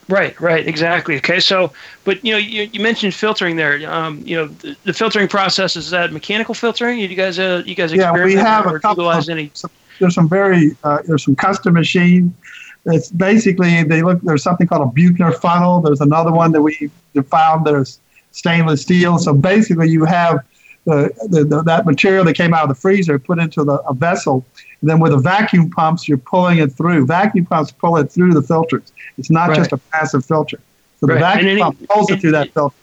Right, 0.09 0.39
right, 0.41 0.67
exactly. 0.67 1.15
Okay, 1.17 1.39
so, 1.39 1.71
but 2.03 2.23
you 2.25 2.33
know, 2.33 2.37
you, 2.37 2.63
you 2.73 2.81
mentioned 2.81 3.13
filtering 3.13 3.55
there. 3.55 3.89
Um, 3.89 4.21
you 4.25 4.35
know, 4.35 4.47
the, 4.47 4.75
the, 4.83 4.93
filtering 4.93 5.29
process 5.29 5.77
is 5.77 5.89
that 5.91 6.11
mechanical 6.11 6.53
filtering. 6.53 6.99
You 6.99 7.07
guys, 7.15 7.39
uh, 7.39 7.63
you 7.65 7.73
guys, 7.73 7.93
yeah, 7.93 8.11
we 8.11 8.33
have 8.33 8.65
a 8.67 8.79
couple. 8.79 9.09
Of, 9.09 9.29
any? 9.29 9.49
Some, 9.53 9.71
there's 9.99 10.15
some 10.15 10.27
very 10.27 10.75
uh, 10.83 10.99
there's 11.07 11.23
some 11.23 11.35
custom 11.35 11.73
machine. 11.75 12.35
It's 12.85 13.09
basically 13.09 13.83
they 13.83 14.01
look. 14.01 14.21
There's 14.21 14.43
something 14.43 14.67
called 14.67 14.81
a 14.81 14.91
Buchner 14.91 15.31
funnel. 15.31 15.81
There's 15.81 16.01
another 16.01 16.31
one 16.31 16.51
that 16.51 16.61
we 16.61 16.89
found. 17.29 17.65
There's 17.65 17.99
stainless 18.31 18.81
steel. 18.81 19.17
So 19.19 19.33
basically, 19.33 19.89
you 19.89 20.03
have 20.03 20.39
the, 20.85 21.11
the, 21.29 21.45
the, 21.45 21.61
that 21.63 21.85
material 21.85 22.25
that 22.25 22.33
came 22.33 22.53
out 22.53 22.63
of 22.63 22.69
the 22.69 22.75
freezer 22.75 23.17
put 23.17 23.39
into 23.39 23.63
the, 23.63 23.75
a 23.87 23.93
vessel. 23.93 24.45
And 24.81 24.89
then 24.89 24.99
with 24.99 25.13
the 25.13 25.17
vacuum 25.17 25.69
pumps, 25.69 26.09
you're 26.09 26.17
pulling 26.17 26.57
it 26.57 26.73
through. 26.73 27.05
Vacuum 27.05 27.45
pumps 27.45 27.71
pull 27.71 27.95
it 27.97 28.11
through 28.11 28.33
the 28.33 28.41
filters. 28.41 28.91
It's 29.17 29.29
not 29.29 29.49
right. 29.49 29.57
just 29.57 29.71
a 29.71 29.77
passive 29.77 30.25
filter. 30.25 30.59
So 30.99 31.07
the 31.07 31.13
right. 31.13 31.19
vacuum 31.19 31.47
any, 31.51 31.61
pump 31.61 31.87
pulls 31.87 32.11
it 32.11 32.19
through 32.19 32.31
that 32.31 32.53
filter. 32.53 32.75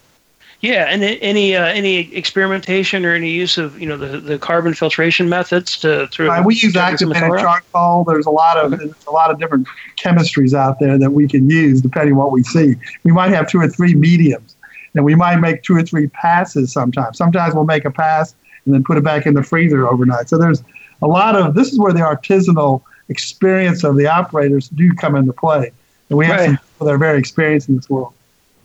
Yeah, 0.62 0.84
and 0.90 1.02
any 1.02 1.56
uh, 1.56 1.64
any 1.64 2.14
experimentation 2.14 3.06
or 3.06 3.14
any 3.14 3.30
use 3.30 3.56
of 3.56 3.80
you 3.80 3.86
know 3.86 3.96
the, 3.96 4.20
the 4.20 4.38
carbon 4.38 4.74
filtration 4.74 5.30
methods 5.30 5.78
to 5.78 6.06
through. 6.08 6.28
Right, 6.28 6.44
we 6.44 6.54
use 6.54 6.76
activated 6.76 7.30
charcoal. 7.38 8.04
There's 8.04 8.26
a 8.26 8.30
lot 8.30 8.58
of 8.58 8.74
okay. 8.74 8.92
a 9.08 9.10
lot 9.10 9.30
of 9.30 9.38
different 9.38 9.66
chemistries 9.96 10.52
out 10.52 10.78
there 10.78 10.98
that 10.98 11.12
we 11.12 11.26
can 11.26 11.48
use 11.48 11.80
depending 11.80 12.12
on 12.12 12.18
what 12.18 12.32
we 12.32 12.42
see. 12.42 12.74
We 13.04 13.12
might 13.12 13.30
have 13.30 13.48
two 13.48 13.58
or 13.58 13.68
three 13.68 13.94
mediums, 13.94 14.54
and 14.94 15.02
we 15.02 15.14
might 15.14 15.36
make 15.36 15.62
two 15.62 15.76
or 15.76 15.82
three 15.82 16.08
passes 16.08 16.70
sometimes. 16.70 17.16
Sometimes 17.16 17.54
we'll 17.54 17.64
make 17.64 17.86
a 17.86 17.90
pass 17.90 18.34
and 18.66 18.74
then 18.74 18.84
put 18.84 18.98
it 18.98 19.04
back 19.04 19.24
in 19.24 19.32
the 19.32 19.42
freezer 19.42 19.88
overnight. 19.88 20.28
So 20.28 20.36
there's 20.36 20.62
a 21.00 21.06
lot 21.06 21.36
of 21.36 21.54
this 21.54 21.72
is 21.72 21.78
where 21.78 21.94
the 21.94 22.00
artisanal 22.00 22.82
experience 23.08 23.82
of 23.82 23.96
the 23.96 24.08
operators 24.08 24.68
do 24.68 24.92
come 24.92 25.16
into 25.16 25.32
play, 25.32 25.72
and 26.10 26.18
we 26.18 26.26
have 26.26 26.38
right. 26.38 26.46
some 26.48 26.56
people 26.58 26.86
that 26.86 26.92
are 26.92 26.98
very 26.98 27.18
experienced 27.18 27.70
in 27.70 27.76
this 27.76 27.88
world. 27.88 28.12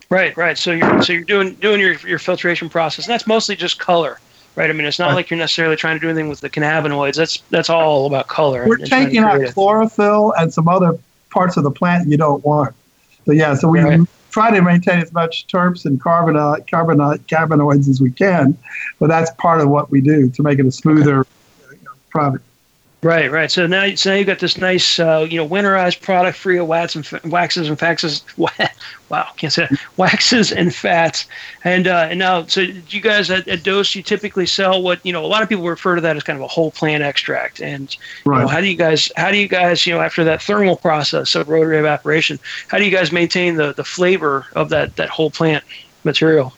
Right, 0.10 0.36
right. 0.38 0.58
So 0.58 0.72
you're 0.72 1.02
so 1.02 1.14
you're 1.14 1.24
doing 1.24 1.56
doing 1.56 1.80
your 1.80 1.94
your 2.08 2.20
filtration 2.20 2.70
process. 2.70 3.06
And 3.06 3.14
that's 3.14 3.28
mostly 3.28 3.56
just 3.56 3.80
color, 3.80 4.20
right? 4.56 4.70
I 4.70 4.74
mean, 4.74 4.86
it's 4.86 5.00
not 5.00 5.08
right. 5.08 5.16
like 5.16 5.30
you're 5.30 5.40
necessarily 5.40 5.76
trying 5.76 5.96
to 5.96 6.00
do 6.00 6.10
anything 6.10 6.30
with 6.30 6.42
the 6.42 6.50
cannabinoids. 6.50 7.16
That's 7.16 7.42
that's 7.50 7.70
all 7.70 8.06
about 8.06 8.28
color. 8.28 8.66
We're 8.68 8.78
taking 8.78 9.20
out 9.20 9.42
chlorophyll 9.54 10.34
and 10.38 10.54
some 10.54 10.68
other 10.68 10.98
parts 11.32 11.58
of 11.58 11.64
the 11.64 11.72
plant 11.72 12.08
you 12.08 12.18
don't 12.18 12.44
want. 12.46 12.76
So 13.26 13.32
yeah, 13.32 13.56
so 13.56 13.68
we 13.68 13.80
right. 13.80 14.00
try 14.30 14.52
to 14.52 14.62
maintain 14.62 15.00
as 15.00 15.12
much 15.12 15.48
terps 15.48 15.86
and 15.86 16.00
carbonate, 16.00 16.68
carbonate, 16.70 17.26
cannabinoids 17.26 17.90
as 17.90 18.00
we 18.00 18.12
can, 18.12 18.56
but 19.00 19.08
that's 19.08 19.32
part 19.32 19.62
of 19.62 19.70
what 19.70 19.90
we 19.90 20.02
do 20.02 20.30
to 20.30 20.44
make 20.44 20.60
it 20.60 20.66
a 20.66 20.72
smoother 20.72 21.22
okay. 21.22 21.80
product. 22.10 22.44
Right, 23.06 23.32
right. 23.32 23.52
So 23.52 23.68
now, 23.68 23.94
so 23.94 24.10
now 24.10 24.16
you've 24.16 24.26
got 24.26 24.40
this 24.40 24.58
nice, 24.58 24.98
uh, 24.98 25.28
you 25.30 25.38
know, 25.38 25.48
winterized 25.48 26.02
product 26.02 26.40
free 26.40 26.58
of 26.58 26.66
wax 26.66 26.96
and 26.96 27.08
waxes 27.32 27.70
and 27.70 27.78
faxes. 27.78 28.24
Wow, 29.10 29.30
can't 29.38 29.54
say 29.54 29.68
that. 29.70 29.80
Waxes 29.98 30.52
and 30.52 30.74
fats. 30.74 31.28
And 31.64 31.88
uh, 31.88 32.08
and 32.10 32.18
now, 32.18 32.48
so 32.48 32.62
you 32.62 33.00
guys 33.00 33.30
at, 33.30 33.48
at 33.48 33.62
Dose, 33.62 33.94
you 33.94 34.02
typically 34.02 34.48
sell 34.48 34.82
what 34.82 35.06
you 35.06 35.14
know. 35.14 35.24
A 35.24 35.28
lot 35.28 35.44
of 35.44 35.50
people 35.50 35.64
refer 35.64 35.94
to 35.94 36.02
that 36.02 36.18
as 36.18 36.24
kind 36.24 36.38
of 36.38 36.44
a 36.44 36.48
whole 36.48 36.72
plant 36.72 37.04
extract. 37.04 37.62
And 37.62 37.96
right. 38.26 38.38
you 38.38 38.42
know, 38.42 38.48
how 38.48 38.60
do 38.60 38.66
you 38.66 38.76
guys, 38.76 39.12
how 39.16 39.30
do 39.30 39.38
you 39.38 39.48
guys, 39.48 39.86
you 39.86 39.94
know, 39.94 40.02
after 40.02 40.24
that 40.24 40.42
thermal 40.42 40.76
process 40.76 41.36
of 41.36 41.48
rotary 41.48 41.78
evaporation, 41.78 42.40
how 42.68 42.80
do 42.80 42.86
you 42.86 42.90
guys 42.90 43.12
maintain 43.12 43.58
the 43.58 43.74
the 43.74 43.84
flavor 43.84 44.48
of 44.56 44.70
that 44.70 44.96
that 44.96 45.10
whole 45.10 45.30
plant 45.30 45.64
material? 46.04 46.52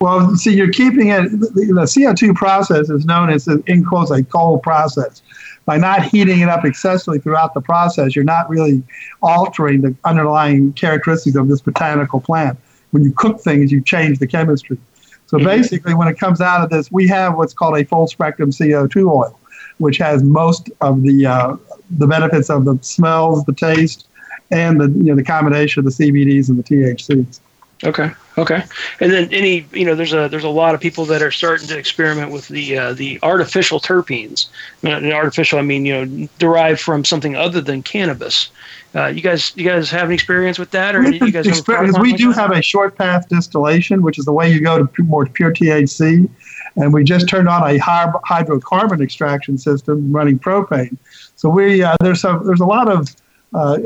Well, 0.00 0.34
see, 0.36 0.54
you're 0.54 0.72
keeping 0.72 1.08
it. 1.08 1.30
The, 1.30 1.48
the 1.48 1.82
CO2 1.82 2.34
process 2.34 2.90
is 2.90 3.04
known 3.04 3.30
as, 3.30 3.46
in 3.66 3.84
quotes, 3.84 4.10
a 4.10 4.24
cold 4.24 4.62
process 4.62 5.22
by 5.64 5.78
not 5.78 6.04
heating 6.04 6.40
it 6.40 6.48
up 6.48 6.64
excessively 6.64 7.18
throughout 7.18 7.54
the 7.54 7.60
process, 7.60 8.14
you're 8.14 8.24
not 8.24 8.48
really 8.50 8.82
altering 9.22 9.80
the 9.80 9.94
underlying 10.04 10.72
characteristics 10.74 11.36
of 11.36 11.48
this 11.48 11.60
botanical 11.60 12.20
plant. 12.20 12.58
When 12.90 13.02
you 13.02 13.12
cook 13.12 13.40
things, 13.40 13.72
you 13.72 13.82
change 13.82 14.18
the 14.18 14.26
chemistry. 14.26 14.78
So 15.26 15.38
mm-hmm. 15.38 15.46
basically, 15.46 15.94
when 15.94 16.08
it 16.08 16.18
comes 16.18 16.40
out 16.40 16.62
of 16.62 16.70
this, 16.70 16.92
we 16.92 17.08
have 17.08 17.36
what's 17.36 17.54
called 17.54 17.78
a 17.78 17.84
full 17.84 18.06
spectrum 18.06 18.50
CO2 18.50 19.10
oil, 19.10 19.38
which 19.78 19.98
has 19.98 20.22
most 20.22 20.70
of 20.80 21.02
the 21.02 21.26
uh, 21.26 21.56
the 21.90 22.06
benefits 22.06 22.50
of 22.50 22.64
the 22.64 22.78
smells, 22.82 23.44
the 23.44 23.54
taste, 23.54 24.06
and 24.50 24.80
the 24.80 24.88
you 24.90 25.04
know 25.04 25.16
the 25.16 25.24
combination 25.24 25.80
of 25.80 25.84
the 25.84 26.04
CBDs 26.04 26.48
and 26.50 26.58
the 26.58 26.62
THCs. 26.62 27.40
Okay. 27.84 28.10
Okay. 28.36 28.64
And 29.00 29.12
then 29.12 29.32
any, 29.32 29.66
you 29.72 29.84
know, 29.84 29.94
there's 29.94 30.12
a 30.12 30.28
there's 30.28 30.44
a 30.44 30.48
lot 30.48 30.74
of 30.74 30.80
people 30.80 31.04
that 31.04 31.22
are 31.22 31.30
starting 31.30 31.68
to 31.68 31.78
experiment 31.78 32.32
with 32.32 32.48
the 32.48 32.76
uh, 32.76 32.92
the 32.94 33.18
artificial 33.22 33.78
terpenes. 33.78 34.46
And 34.82 35.12
artificial, 35.12 35.58
I 35.58 35.62
mean, 35.62 35.84
you 35.86 36.04
know, 36.04 36.28
derived 36.38 36.80
from 36.80 37.04
something 37.04 37.36
other 37.36 37.60
than 37.60 37.82
cannabis. 37.82 38.50
Uh, 38.94 39.06
you 39.06 39.20
guys, 39.20 39.52
you 39.56 39.64
guys 39.64 39.90
have 39.90 40.08
an 40.08 40.14
experience 40.14 40.58
with 40.58 40.70
that, 40.70 40.94
or 40.94 41.00
we 41.02 41.20
you 41.20 41.32
guys 41.32 41.46
experience, 41.46 41.98
we 41.98 42.10
like 42.10 42.18
do 42.18 42.32
that? 42.32 42.40
have 42.40 42.50
a 42.52 42.62
short 42.62 42.96
path 42.96 43.28
distillation, 43.28 44.02
which 44.02 44.18
is 44.18 44.24
the 44.24 44.32
way 44.32 44.50
you 44.50 44.60
go 44.60 44.84
to 44.84 45.02
more 45.02 45.26
pure 45.26 45.52
THC, 45.52 46.28
and 46.76 46.92
we 46.92 47.02
just 47.02 47.28
turned 47.28 47.48
on 47.48 47.62
a 47.62 47.78
hydrocarbon 47.78 49.00
extraction 49.00 49.58
system 49.58 50.12
running 50.12 50.38
propane. 50.38 50.96
So 51.34 51.48
we 51.48 51.82
uh, 51.82 51.96
there's 52.00 52.24
a, 52.24 52.40
there's 52.44 52.60
a 52.60 52.66
lot 52.66 52.88
of 52.88 53.14
uh, 53.52 53.78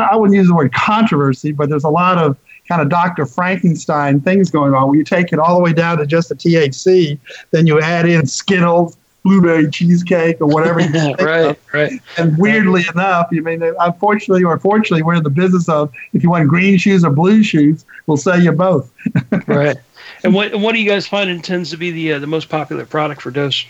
I 0.00 0.16
wouldn't 0.16 0.36
use 0.36 0.48
the 0.48 0.54
word 0.54 0.72
controversy, 0.72 1.52
but 1.52 1.68
there's 1.68 1.84
a 1.84 1.88
lot 1.88 2.18
of 2.18 2.36
kind 2.68 2.82
of 2.82 2.88
Dr. 2.88 3.26
Frankenstein 3.26 4.20
things 4.20 4.50
going 4.50 4.74
on 4.74 4.88
where 4.88 4.96
you 4.96 5.04
take 5.04 5.32
it 5.32 5.38
all 5.38 5.56
the 5.56 5.62
way 5.62 5.72
down 5.72 5.98
to 5.98 6.06
just 6.06 6.28
the 6.28 6.34
THC, 6.34 7.18
then 7.50 7.66
you 7.66 7.80
add 7.80 8.08
in 8.08 8.26
Skittles, 8.26 8.96
blueberry 9.22 9.70
cheesecake, 9.70 10.40
or 10.40 10.46
whatever. 10.46 10.78
right, 11.20 11.46
of. 11.46 11.58
right. 11.72 11.92
And 12.18 12.36
weirdly 12.38 12.82
right. 12.82 12.94
enough, 12.94 13.28
you 13.32 13.42
mean, 13.42 13.62
unfortunately 13.80 14.44
or 14.44 14.58
fortunately, 14.58 15.02
we're 15.02 15.14
in 15.14 15.22
the 15.22 15.30
business 15.30 15.68
of 15.68 15.92
if 16.12 16.22
you 16.22 16.30
want 16.30 16.48
green 16.48 16.78
shoes 16.78 17.04
or 17.04 17.10
blue 17.10 17.42
shoes, 17.42 17.84
we'll 18.06 18.16
sell 18.16 18.40
you 18.40 18.52
both. 18.52 18.92
right. 19.46 19.76
And 20.22 20.34
what 20.34 20.54
what 20.56 20.72
do 20.72 20.80
you 20.80 20.88
guys 20.88 21.06
find 21.06 21.42
tends 21.42 21.70
to 21.70 21.76
be 21.76 21.90
the 21.90 22.14
uh, 22.14 22.18
the 22.18 22.26
most 22.26 22.48
popular 22.48 22.86
product 22.86 23.22
for 23.22 23.30
dose? 23.30 23.64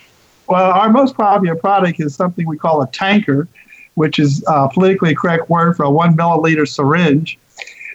Well, 0.48 0.70
our 0.70 0.90
most 0.90 1.16
popular 1.16 1.56
product 1.56 2.00
is 2.00 2.14
something 2.14 2.46
we 2.46 2.56
call 2.56 2.80
a 2.82 2.86
tanker, 2.88 3.48
which 3.94 4.18
is 4.18 4.44
a 4.46 4.68
politically 4.68 5.14
correct 5.14 5.50
word 5.50 5.76
for 5.76 5.84
a 5.84 5.90
one 5.90 6.16
milliliter 6.16 6.68
syringe. 6.68 7.38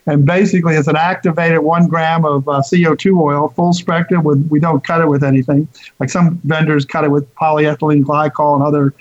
And 0.08 0.26
basically, 0.26 0.76
it's 0.76 0.88
an 0.88 0.96
activated 0.96 1.60
one 1.60 1.88
gram 1.88 2.26
of 2.26 2.48
uh, 2.48 2.62
CO2 2.62 3.20
oil, 3.20 3.50
full 3.50 3.74
spectrum. 3.74 4.24
With 4.24 4.48
we 4.50 4.60
don't 4.60 4.84
cut 4.84 5.02
it 5.02 5.08
with 5.08 5.24
anything. 5.24 5.68
Like 6.00 6.10
some 6.10 6.40
vendors 6.44 6.86
cut 6.86 7.04
it 7.04 7.12
with 7.12 7.34
polyethylene 7.36 8.04
glycol 8.04 8.56
and 8.56 8.64
other 8.64 8.94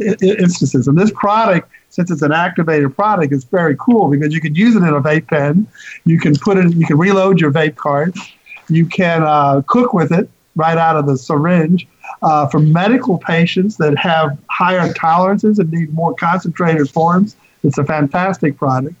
I- 0.00 0.16
instances. 0.22 0.86
And 0.86 0.96
this 0.96 1.10
product, 1.10 1.68
since 1.90 2.10
it's 2.10 2.22
an 2.22 2.32
activated 2.32 2.94
product, 2.94 3.32
is 3.32 3.44
very 3.44 3.76
cool 3.80 4.08
because 4.08 4.32
you 4.32 4.40
can 4.40 4.54
use 4.54 4.76
it 4.76 4.82
in 4.82 4.88
a 4.88 5.00
vape 5.00 5.26
pen. 5.26 5.66
You 6.04 6.20
can 6.20 6.36
put 6.36 6.56
it. 6.56 6.72
You 6.74 6.86
can 6.86 6.98
reload 6.98 7.40
your 7.40 7.50
vape 7.50 7.76
carts. 7.76 8.20
You 8.68 8.86
can 8.86 9.24
uh, 9.24 9.62
cook 9.66 9.92
with 9.92 10.12
it 10.12 10.28
right 10.56 10.78
out 10.78 10.96
of 10.96 11.06
the 11.06 11.18
syringe. 11.18 11.88
Uh, 12.22 12.46
for 12.46 12.60
medical 12.60 13.18
patients 13.18 13.76
that 13.78 13.96
have 13.98 14.38
higher 14.48 14.92
tolerances 14.92 15.58
and 15.58 15.70
need 15.72 15.92
more 15.92 16.14
concentrated 16.14 16.88
forms, 16.88 17.34
it's 17.64 17.76
a 17.76 17.84
fantastic 17.84 18.56
product. 18.56 18.94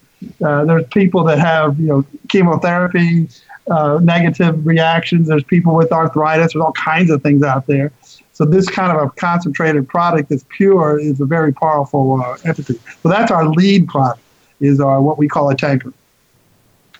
Uh, 0.44 0.64
there's 0.64 0.86
people 0.88 1.24
that 1.24 1.38
have, 1.38 1.78
you 1.78 1.86
know, 1.86 2.04
chemotherapy, 2.28 3.28
uh, 3.70 3.98
negative 4.02 4.66
reactions. 4.66 5.28
There's 5.28 5.44
people 5.44 5.74
with 5.74 5.92
arthritis. 5.92 6.52
There's 6.52 6.62
all 6.62 6.72
kinds 6.72 7.10
of 7.10 7.22
things 7.22 7.42
out 7.42 7.66
there. 7.66 7.92
So 8.32 8.44
this 8.44 8.68
kind 8.68 8.96
of 8.96 9.02
a 9.06 9.10
concentrated 9.10 9.88
product 9.88 10.28
that's 10.28 10.44
pure 10.48 10.98
is 10.98 11.20
a 11.20 11.24
very 11.24 11.52
powerful 11.52 12.20
uh, 12.20 12.36
entity. 12.44 12.78
So 13.02 13.08
that's 13.08 13.30
our 13.30 13.48
lead 13.48 13.88
product, 13.88 14.20
is 14.60 14.80
our 14.80 15.00
what 15.00 15.18
we 15.18 15.28
call 15.28 15.50
a 15.50 15.56
tanker 15.56 15.92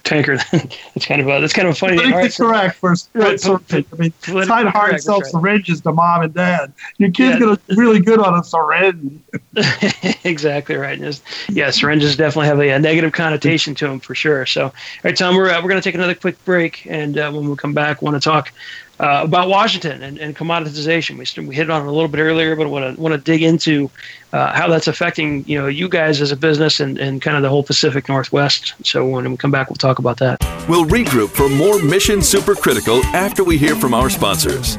tanker. 0.05 0.39
it's 0.95 1.07
kind 1.07 1.21
of 1.21 1.29
a, 1.29 1.41
that's 1.41 1.53
kind 1.53 1.67
of 1.67 1.75
a 1.75 1.79
funny. 1.79 1.97
Politically 1.97 2.23
right, 2.23 2.35
correct 2.35 2.77
for 2.77 2.95
right, 3.15 3.47
I 3.93 3.97
mean, 3.97 4.13
not 4.29 4.67
hard 4.69 4.93
to 4.93 4.99
sell 4.99 5.21
right. 5.21 5.31
syringes 5.31 5.81
to 5.83 5.93
mom 5.93 6.23
and 6.23 6.35
dad. 6.35 6.73
Your 6.99 7.11
kid's 7.11 7.35
yeah. 7.35 7.41
gonna 7.41 7.59
be 7.69 7.75
really 7.75 8.01
good 8.01 8.21
on 8.21 8.39
a 8.39 8.45
syringe. 8.45 9.21
exactly 10.25 10.77
right. 10.77 11.01
yeah, 11.49 11.71
syringes 11.71 12.17
definitely 12.17 12.47
have 12.47 12.61
a, 12.61 12.71
a, 12.71 12.79
negative 12.79 13.13
connotation 13.13 13.75
to 13.77 13.89
them 13.89 14.01
for 14.01 14.15
sure. 14.15 14.47
So, 14.47 14.67
all 14.67 14.73
right, 15.03 15.17
Tom, 15.17 15.35
we're 15.35 15.51
uh, 15.51 15.63
we're 15.63 15.69
gonna 15.69 15.83
take 15.83 15.95
another 15.95 16.15
quick 16.15 16.43
break, 16.45 16.87
and 16.87 17.19
uh, 17.19 17.33
when 17.33 17.49
we 17.49 17.57
come 17.57 17.75
back, 17.75 18.03
want 18.03 18.15
to 18.15 18.21
talk 18.21 18.53
uh, 19.01 19.23
about 19.25 19.49
Washington 19.49 20.03
and, 20.03 20.19
and 20.19 20.37
commoditization. 20.37 21.19
We, 21.19 21.47
we 21.47 21.55
hit 21.55 21.71
on 21.71 21.83
it 21.83 21.89
a 21.89 21.91
little 21.91 22.09
bit 22.09 22.21
earlier, 22.21 22.55
but 22.57 22.69
want 22.69 22.95
to 22.95 23.01
want 23.01 23.13
to 23.13 23.19
dig 23.19 23.43
into 23.43 23.91
uh, 24.33 24.53
how 24.53 24.69
that's 24.69 24.87
affecting 24.87 25.45
you 25.49 25.61
know 25.61 25.67
you 25.67 25.89
guys 25.89 26.21
as 26.21 26.33
a 26.33 26.37
business 26.37 26.81
and, 26.81 26.99
and 26.99 27.21
kind 27.21 27.37
of 27.37 27.43
the 27.43 27.49
whole 27.49 27.63
Pacific 27.63 28.09
Northwest. 28.09 28.75
So 28.85 29.07
when 29.07 29.31
we 29.31 29.37
come 29.37 29.51
back, 29.51 29.69
we'll 29.71 29.77
talk 29.77 29.99
about 29.99 30.19
that. 30.19 30.39
We'll 30.69 30.87
regroup 30.87 31.31
for 31.31 31.49
more 31.49 31.83
Mission 31.83 32.21
Supercritical 32.21 33.03
after 33.15 33.45
we 33.45 33.59
hear 33.59 33.77
from 33.77 33.95
our 33.95 34.09
sponsors. 34.11 34.79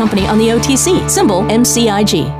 company 0.00 0.26
on 0.26 0.38
the 0.38 0.48
OTC, 0.48 1.10
symbol 1.10 1.42
MCIG. 1.42 2.39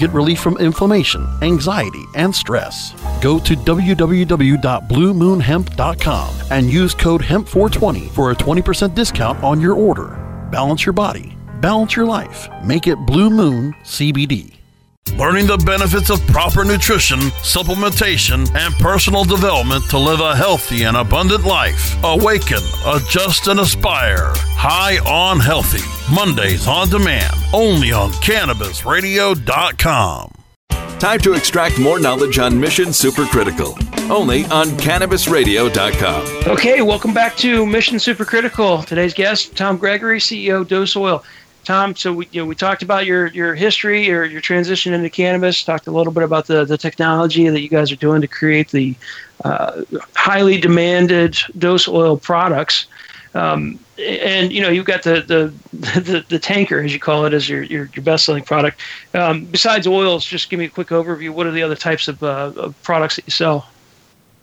Get 0.00 0.10
relief 0.12 0.40
from 0.40 0.56
inflammation, 0.56 1.28
anxiety, 1.42 2.06
and 2.14 2.34
stress. 2.34 2.94
Go 3.20 3.38
to 3.38 3.54
www.bluemoonhemp.com 3.54 6.34
and 6.50 6.70
use 6.70 6.94
code 6.94 7.20
HEMP420 7.20 8.08
for 8.08 8.30
a 8.30 8.34
20% 8.34 8.94
discount 8.94 9.44
on 9.44 9.60
your 9.60 9.74
order. 9.74 10.16
Balance 10.50 10.86
your 10.86 10.94
body, 10.94 11.36
balance 11.60 11.94
your 11.94 12.06
life. 12.06 12.48
Make 12.64 12.86
it 12.86 12.96
Blue 13.04 13.28
Moon 13.28 13.74
CBD. 13.84 14.59
Learning 15.16 15.46
the 15.46 15.56
benefits 15.58 16.08
of 16.10 16.24
proper 16.28 16.64
nutrition, 16.64 17.18
supplementation, 17.42 18.48
and 18.54 18.72
personal 18.74 19.24
development 19.24 19.82
to 19.90 19.98
live 19.98 20.20
a 20.20 20.36
healthy 20.36 20.84
and 20.84 20.96
abundant 20.96 21.44
life. 21.44 21.96
Awaken, 22.04 22.62
adjust, 22.86 23.48
and 23.48 23.60
aspire. 23.60 24.32
High 24.56 24.98
on 25.00 25.40
Healthy. 25.40 25.82
Mondays 26.14 26.66
on 26.66 26.88
demand. 26.88 27.34
Only 27.52 27.92
on 27.92 28.10
CannabisRadio.com. 28.12 30.30
Time 30.98 31.20
to 31.20 31.32
extract 31.34 31.78
more 31.78 31.98
knowledge 31.98 32.38
on 32.38 32.58
Mission 32.60 32.86
Supercritical. 32.88 33.74
Only 34.10 34.44
on 34.46 34.66
CannabisRadio.com. 34.68 36.52
Okay, 36.52 36.80
welcome 36.82 37.12
back 37.14 37.36
to 37.38 37.64
Mission 37.66 37.96
Supercritical. 37.96 38.84
Today's 38.86 39.14
guest, 39.14 39.56
Tom 39.56 39.76
Gregory, 39.78 40.20
CEO 40.20 40.66
Dose 40.66 40.94
Oil. 40.96 41.24
Tom, 41.64 41.94
so 41.94 42.12
we 42.12 42.28
you 42.32 42.40
know 42.40 42.46
we 42.46 42.54
talked 42.54 42.82
about 42.82 43.06
your 43.06 43.26
your 43.28 43.54
history 43.54 44.10
or 44.10 44.24
your 44.24 44.40
transition 44.40 44.94
into 44.94 45.10
cannabis. 45.10 45.62
Talked 45.62 45.86
a 45.86 45.90
little 45.90 46.12
bit 46.12 46.22
about 46.22 46.46
the 46.46 46.64
the 46.64 46.78
technology 46.78 47.48
that 47.48 47.60
you 47.60 47.68
guys 47.68 47.92
are 47.92 47.96
doing 47.96 48.20
to 48.22 48.28
create 48.28 48.70
the 48.70 48.94
uh, 49.44 49.82
highly 50.14 50.58
demanded 50.58 51.36
dose 51.58 51.86
oil 51.86 52.16
products. 52.16 52.86
Um, 53.34 53.78
and 53.98 54.52
you 54.52 54.62
know 54.62 54.70
you've 54.70 54.86
got 54.86 55.02
the, 55.02 55.20
the 55.20 55.52
the, 56.00 56.24
the 56.28 56.38
tanker 56.38 56.80
as 56.80 56.92
you 56.92 56.98
call 56.98 57.26
it 57.26 57.34
as 57.34 57.48
your 57.48 57.62
your, 57.62 57.90
your 57.94 58.02
best 58.02 58.24
selling 58.24 58.42
product. 58.42 58.80
Um, 59.14 59.44
besides 59.44 59.86
oils, 59.86 60.24
just 60.24 60.48
give 60.48 60.58
me 60.58 60.64
a 60.64 60.70
quick 60.70 60.88
overview. 60.88 61.30
What 61.30 61.46
are 61.46 61.52
the 61.52 61.62
other 61.62 61.76
types 61.76 62.08
of, 62.08 62.22
uh, 62.22 62.52
of 62.56 62.82
products 62.82 63.16
that 63.16 63.26
you 63.26 63.32
sell? 63.32 63.68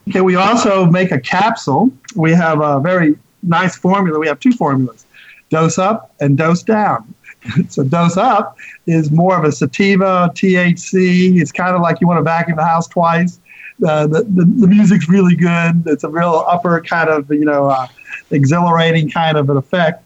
Okay, 0.10 0.22
we 0.22 0.36
also 0.36 0.86
make 0.86 1.12
a 1.12 1.20
capsule. 1.20 1.90
We 2.16 2.32
have 2.34 2.62
a 2.62 2.80
very 2.80 3.18
nice 3.44 3.76
formula. 3.76 4.20
We 4.20 4.28
have 4.28 4.40
two 4.40 4.54
formulas 4.54 5.07
dose 5.50 5.78
up 5.78 6.14
and 6.20 6.38
dose 6.38 6.64
down. 6.64 7.14
so 7.70 7.84
dose 7.84 8.18
up 8.18 8.58
is 8.86 9.12
more 9.12 9.38
of 9.38 9.44
a 9.44 9.52
sativa, 9.52 10.32
THC. 10.34 11.40
It's 11.40 11.52
kind 11.52 11.76
of 11.76 11.82
like 11.82 12.02
you 12.02 12.08
want 12.08 12.20
to 12.20 12.24
vacuum 12.24 12.58
the 12.58 12.66
house 12.66 12.88
twice. 12.88 13.40
Uh, 13.86 14.08
the, 14.08 14.24
the, 14.24 14.44
the 14.44 14.68
music's 14.68 15.08
really 15.08 15.36
good. 15.36 15.84
It's 15.86 16.04
a 16.04 16.10
real 16.10 16.44
upper 16.48 16.82
kind 16.82 17.10
of, 17.10 17.30
you 17.32 17.46
know, 17.46 17.70
uh, 17.70 17.88
exhilarating 18.32 19.10
kind 19.10 19.38
of 19.38 19.50
an 19.50 19.58
effect. 19.58 20.04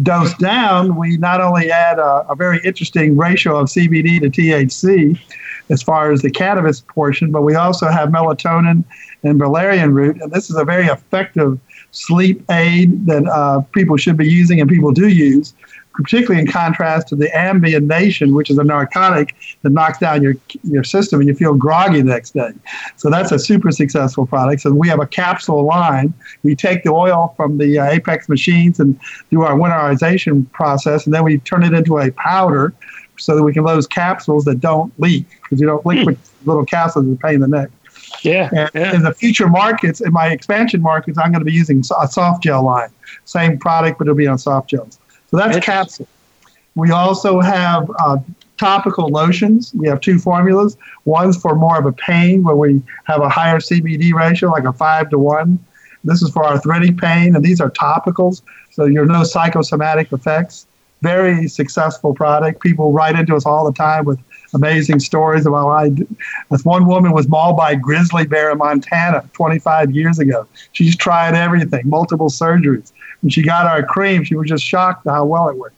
Dose 0.00 0.34
down, 0.34 0.94
we 0.94 1.16
not 1.16 1.40
only 1.40 1.72
add 1.72 1.98
a, 1.98 2.24
a 2.28 2.36
very 2.36 2.60
interesting 2.64 3.16
ratio 3.16 3.56
of 3.56 3.66
CBD 3.66 4.20
to 4.20 4.30
THC 4.30 5.18
as 5.70 5.82
far 5.82 6.12
as 6.12 6.22
the 6.22 6.30
cannabis 6.30 6.80
portion, 6.80 7.32
but 7.32 7.42
we 7.42 7.56
also 7.56 7.88
have 7.88 8.10
melatonin 8.10 8.84
and 9.24 9.38
valerian 9.38 9.92
root. 9.92 10.20
And 10.22 10.30
this 10.30 10.48
is 10.48 10.56
a 10.56 10.64
very 10.64 10.86
effective 10.86 11.58
sleep 11.90 12.42
aid 12.50 13.06
that 13.06 13.26
uh, 13.26 13.60
people 13.72 13.96
should 13.96 14.16
be 14.16 14.28
using 14.28 14.60
and 14.60 14.68
people 14.68 14.92
do 14.92 15.08
use, 15.08 15.54
particularly 15.94 16.40
in 16.40 16.46
contrast 16.46 17.08
to 17.08 17.16
the 17.16 17.28
Ambien 17.28 17.86
Nation, 17.86 18.34
which 18.34 18.50
is 18.50 18.58
a 18.58 18.64
narcotic 18.64 19.34
that 19.62 19.70
knocks 19.70 19.98
down 19.98 20.22
your 20.22 20.34
your 20.62 20.84
system 20.84 21.20
and 21.20 21.28
you 21.28 21.34
feel 21.34 21.54
groggy 21.54 22.00
the 22.00 22.08
next 22.08 22.34
day. 22.34 22.52
So 22.96 23.10
that's 23.10 23.32
a 23.32 23.38
super 23.38 23.72
successful 23.72 24.26
product. 24.26 24.62
So 24.62 24.72
we 24.72 24.88
have 24.88 25.00
a 25.00 25.06
capsule 25.06 25.64
line. 25.64 26.14
We 26.42 26.54
take 26.54 26.84
the 26.84 26.90
oil 26.90 27.34
from 27.36 27.58
the 27.58 27.78
uh, 27.78 27.86
Apex 27.86 28.28
machines 28.28 28.78
and 28.80 28.98
do 29.30 29.42
our 29.42 29.56
winterization 29.56 30.50
process, 30.52 31.06
and 31.06 31.14
then 31.14 31.24
we 31.24 31.38
turn 31.38 31.64
it 31.64 31.72
into 31.72 31.98
a 31.98 32.10
powder 32.12 32.74
so 33.16 33.34
that 33.34 33.42
we 33.42 33.52
can 33.52 33.64
load 33.64 33.88
capsules 33.90 34.44
that 34.44 34.60
don't 34.60 34.92
leak 35.00 35.26
because 35.42 35.60
you 35.60 35.66
don't 35.66 35.82
hmm. 35.82 36.10
little 36.44 36.64
capsules 36.64 37.06
is 37.06 37.14
a 37.14 37.16
pain 37.16 37.34
in 37.34 37.40
the 37.40 37.48
neck. 37.48 37.70
Yeah, 38.22 38.48
and 38.52 38.70
yeah. 38.74 38.94
in 38.94 39.02
the 39.02 39.12
future 39.12 39.48
markets, 39.48 40.00
in 40.00 40.12
my 40.12 40.28
expansion 40.28 40.80
markets, 40.82 41.18
I'm 41.18 41.30
going 41.30 41.40
to 41.40 41.44
be 41.44 41.52
using 41.52 41.82
a 42.00 42.08
soft 42.08 42.42
gel 42.42 42.64
line. 42.64 42.90
Same 43.24 43.58
product, 43.58 43.98
but 43.98 44.06
it'll 44.06 44.16
be 44.16 44.26
on 44.26 44.38
soft 44.38 44.70
gels. 44.70 44.98
So 45.30 45.36
that's 45.36 45.58
capsule. 45.64 46.08
We 46.74 46.90
also 46.90 47.40
have 47.40 47.90
uh, 47.98 48.18
topical 48.56 49.08
lotions. 49.08 49.72
We 49.74 49.88
have 49.88 50.00
two 50.00 50.18
formulas. 50.18 50.76
One's 51.04 51.40
for 51.40 51.54
more 51.54 51.78
of 51.78 51.86
a 51.86 51.92
pain, 51.92 52.42
where 52.42 52.56
we 52.56 52.82
have 53.04 53.20
a 53.20 53.28
higher 53.28 53.58
CBD 53.58 54.12
ratio, 54.12 54.50
like 54.50 54.64
a 54.64 54.72
five 54.72 55.10
to 55.10 55.18
one. 55.18 55.58
This 56.04 56.22
is 56.22 56.30
for 56.30 56.44
arthritic 56.44 56.96
pain, 56.98 57.34
and 57.34 57.44
these 57.44 57.60
are 57.60 57.70
topicals, 57.70 58.42
so 58.70 58.84
you're 58.84 59.06
no 59.06 59.24
psychosomatic 59.24 60.12
effects. 60.12 60.66
Very 61.02 61.48
successful 61.48 62.14
product. 62.14 62.62
People 62.62 62.92
write 62.92 63.16
into 63.16 63.34
us 63.34 63.46
all 63.46 63.64
the 63.64 63.76
time 63.76 64.04
with 64.04 64.18
amazing 64.54 65.00
stories 65.00 65.46
about 65.46 65.66
why 65.66 65.90
this 66.50 66.64
one 66.64 66.86
woman 66.86 67.12
was 67.12 67.28
mauled 67.28 67.56
by 67.56 67.72
a 67.72 67.76
grizzly 67.76 68.26
bear 68.26 68.50
in 68.50 68.58
Montana 68.58 69.28
25 69.32 69.90
years 69.92 70.18
ago. 70.18 70.46
She's 70.72 70.96
tried 70.96 71.34
everything, 71.34 71.82
multiple 71.88 72.28
surgeries. 72.30 72.92
When 73.22 73.30
she 73.30 73.42
got 73.42 73.66
our 73.66 73.82
cream, 73.82 74.24
she 74.24 74.36
was 74.36 74.48
just 74.48 74.64
shocked 74.64 75.06
at 75.06 75.10
how 75.12 75.24
well 75.24 75.48
it 75.48 75.56
worked. 75.56 75.74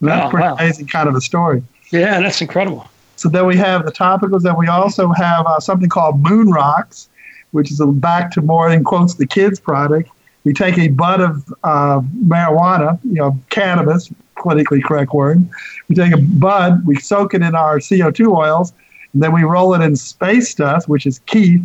And 0.00 0.08
that's 0.08 0.26
Oh, 0.26 0.30
pretty 0.30 0.46
wow. 0.48 0.54
amazing 0.54 0.86
kind 0.86 1.08
of 1.08 1.14
a 1.14 1.20
story. 1.20 1.62
Yeah, 1.90 2.20
that's 2.20 2.40
incredible. 2.40 2.88
So 3.16 3.28
then 3.28 3.46
we 3.46 3.56
have 3.56 3.84
the 3.84 3.92
topicals, 3.92 4.44
and 4.44 4.56
we 4.56 4.66
also 4.68 5.12
have 5.12 5.46
uh, 5.46 5.58
something 5.60 5.88
called 5.88 6.20
Moon 6.22 6.50
Rocks, 6.50 7.08
which 7.52 7.70
is 7.70 7.80
a 7.80 7.86
back 7.86 8.30
to 8.32 8.42
more 8.42 8.70
in 8.70 8.84
quotes 8.84 9.14
the 9.14 9.26
kids 9.26 9.58
product. 9.58 10.10
We 10.44 10.52
take 10.52 10.78
a 10.78 10.88
bud 10.88 11.20
of 11.20 11.52
uh, 11.64 12.00
marijuana, 12.24 12.98
you 13.04 13.14
know, 13.14 13.38
cannabis, 13.50 14.12
politically 14.46 14.80
correct 14.80 15.12
word. 15.12 15.48
We 15.88 15.96
take 15.96 16.14
a 16.14 16.18
bud, 16.18 16.86
we 16.86 16.94
soak 16.96 17.34
it 17.34 17.42
in 17.42 17.56
our 17.56 17.78
CO2 17.78 18.32
oils, 18.32 18.72
and 19.12 19.20
then 19.20 19.32
we 19.32 19.42
roll 19.42 19.74
it 19.74 19.82
in 19.82 19.96
space 19.96 20.54
dust, 20.54 20.88
which 20.88 21.04
is 21.04 21.18
kief, 21.20 21.60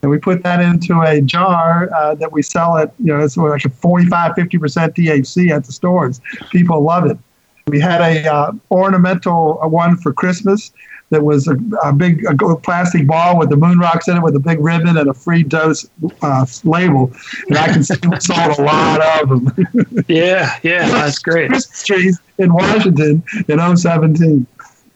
and 0.00 0.10
we 0.10 0.18
put 0.18 0.42
that 0.42 0.60
into 0.60 1.02
a 1.02 1.20
jar 1.20 1.90
uh, 1.94 2.14
that 2.14 2.32
we 2.32 2.40
sell 2.40 2.78
at, 2.78 2.94
you 2.98 3.12
know, 3.12 3.22
it's 3.22 3.36
like 3.36 3.66
a 3.66 3.68
45, 3.68 4.32
50% 4.32 4.94
THC 4.94 5.50
at 5.50 5.64
the 5.64 5.72
stores. 5.72 6.22
People 6.50 6.80
love 6.80 7.04
it. 7.04 7.18
We 7.66 7.80
had 7.80 8.00
a 8.00 8.32
uh, 8.32 8.52
ornamental 8.70 9.58
one 9.68 9.98
for 9.98 10.12
Christmas 10.14 10.72
that 11.10 11.22
was 11.22 11.46
a, 11.46 11.56
a 11.84 11.92
big 11.92 12.24
a 12.24 12.56
plastic 12.56 13.06
ball 13.06 13.38
with 13.38 13.48
the 13.48 13.56
moon 13.56 13.78
rocks 13.78 14.08
in 14.08 14.16
it 14.16 14.22
with 14.22 14.34
a 14.34 14.40
big 14.40 14.60
ribbon 14.60 14.96
and 14.96 15.08
a 15.08 15.14
free 15.14 15.42
dose 15.42 15.88
uh, 16.22 16.46
label. 16.64 17.12
And 17.48 17.58
I 17.58 17.72
can 17.72 17.84
see 17.84 17.94
we 18.08 18.18
sold 18.20 18.58
a 18.58 18.62
lot 18.62 19.22
of 19.22 19.28
them. 19.28 20.04
yeah, 20.08 20.58
yeah, 20.62 20.88
that's 20.88 21.18
great. 21.18 21.50
Christmas 21.50 21.84
trees 21.84 22.20
in 22.38 22.52
Washington 22.52 23.22
in 23.48 23.76
017. 23.76 24.46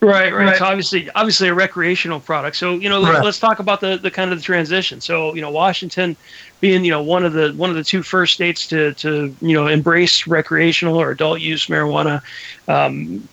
Right, 0.02 0.32
right. 0.32 0.56
So 0.56 0.64
obviously, 0.64 1.10
obviously 1.10 1.48
a 1.48 1.54
recreational 1.54 2.20
product. 2.20 2.56
So 2.56 2.76
you 2.76 2.88
know, 2.88 3.04
Correct. 3.04 3.24
let's 3.24 3.38
talk 3.38 3.58
about 3.58 3.82
the, 3.82 3.98
the 3.98 4.10
kind 4.10 4.32
of 4.32 4.38
the 4.38 4.44
transition. 4.44 5.00
So 5.00 5.34
you 5.34 5.42
know, 5.42 5.50
Washington 5.50 6.16
being 6.60 6.84
you 6.84 6.90
know 6.90 7.02
one 7.02 7.22
of 7.22 7.34
the 7.34 7.52
one 7.52 7.68
of 7.68 7.76
the 7.76 7.84
two 7.84 8.02
first 8.02 8.32
states 8.32 8.66
to 8.68 8.94
to 8.94 9.34
you 9.42 9.52
know 9.52 9.66
embrace 9.66 10.26
recreational 10.26 10.96
or 10.96 11.10
adult 11.10 11.40
use 11.40 11.66
marijuana. 11.66 12.22
Um, 12.66 13.28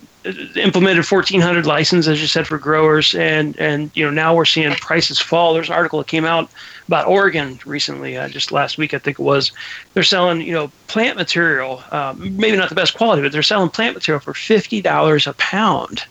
implemented 0.55 1.05
1400 1.05 1.65
licenses, 1.65 2.07
as 2.07 2.21
you 2.21 2.27
said 2.27 2.47
for 2.47 2.57
growers. 2.57 3.15
And 3.15 3.57
and 3.59 3.91
you 3.93 4.05
know 4.05 4.11
now 4.11 4.35
we're 4.35 4.45
seeing 4.45 4.73
prices 4.75 5.19
fall. 5.19 5.53
There's 5.53 5.69
an 5.69 5.75
article 5.75 5.99
that 5.99 6.07
came 6.07 6.25
out 6.25 6.49
about 6.87 7.07
oregon 7.07 7.59
recently 7.65 8.17
uh, 8.17 8.29
just 8.29 8.51
last 8.51 8.77
week 8.77 8.93
i 8.93 8.97
think 8.97 9.19
it 9.19 9.23
was. 9.23 9.51
They're 9.93 10.03
selling 10.03 10.41
you 10.41 10.53
know 10.53 10.71
plant 10.87 11.17
material 11.17 11.83
um, 11.91 12.37
maybe 12.37 12.57
not 12.57 12.69
the 12.69 12.75
best 12.75 12.95
quality 12.95 13.21
but 13.21 13.31
they're 13.31 13.43
selling 13.43 13.69
plant 13.69 13.95
material 13.95 14.19
for 14.19 14.33
$50 14.33 15.27
a 15.27 15.33
pound 15.33 16.03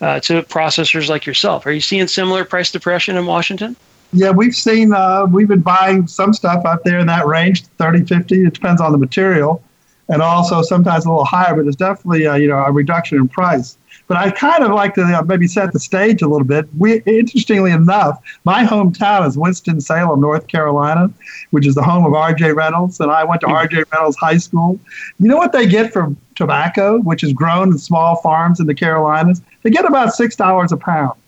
uh, 0.00 0.20
to 0.20 0.42
processors 0.42 1.08
like 1.08 1.26
yourself. 1.26 1.66
Are 1.66 1.72
you 1.72 1.80
seeing 1.80 2.06
similar 2.08 2.44
price 2.44 2.70
depression 2.70 3.16
in 3.16 3.26
washington? 3.26 3.76
Yeah, 4.12 4.30
we've 4.30 4.54
seen, 4.54 4.92
uh, 4.92 5.26
we've 5.26 5.48
been 5.48 5.60
buying 5.60 6.06
some 6.06 6.32
stuff 6.32 6.64
out 6.64 6.82
there 6.84 6.98
in 6.98 7.06
that 7.08 7.26
range, 7.26 7.66
30, 7.66 8.06
50. 8.06 8.46
It 8.46 8.54
depends 8.54 8.80
on 8.80 8.92
the 8.92 8.98
material. 8.98 9.62
And 10.08 10.22
also 10.22 10.62
sometimes 10.62 11.04
a 11.04 11.10
little 11.10 11.24
higher, 11.24 11.54
but 11.54 11.64
there's 11.64 11.76
definitely, 11.76 12.26
uh, 12.26 12.36
you 12.36 12.48
know, 12.48 12.58
a 12.58 12.72
reduction 12.72 13.18
in 13.18 13.28
price. 13.28 13.76
But 14.08 14.16
I 14.16 14.30
kind 14.30 14.64
of 14.64 14.70
like 14.70 14.94
to 14.94 15.02
uh, 15.02 15.22
maybe 15.22 15.46
set 15.46 15.72
the 15.72 15.78
stage 15.78 16.22
a 16.22 16.28
little 16.28 16.46
bit. 16.46 16.66
We, 16.78 17.02
interestingly 17.02 17.72
enough, 17.72 18.18
my 18.44 18.64
hometown 18.64 19.28
is 19.28 19.36
Winston-Salem, 19.36 20.18
North 20.18 20.48
Carolina, 20.48 21.12
which 21.50 21.66
is 21.66 21.74
the 21.74 21.82
home 21.82 22.06
of 22.06 22.14
R.J. 22.14 22.52
Reynolds. 22.52 22.98
And 23.00 23.10
I 23.10 23.24
went 23.24 23.42
to 23.42 23.48
R.J. 23.48 23.84
Reynolds 23.92 24.16
High 24.16 24.38
School. 24.38 24.80
You 25.18 25.28
know 25.28 25.36
what 25.36 25.52
they 25.52 25.66
get 25.66 25.92
for 25.92 26.14
tobacco, 26.36 27.00
which 27.00 27.22
is 27.22 27.34
grown 27.34 27.72
in 27.72 27.78
small 27.78 28.16
farms 28.16 28.60
in 28.60 28.66
the 28.66 28.74
Carolinas? 28.74 29.42
They 29.62 29.70
get 29.70 29.84
about 29.84 30.14
$6 30.14 30.72
a 30.72 30.76
pound. 30.78 31.18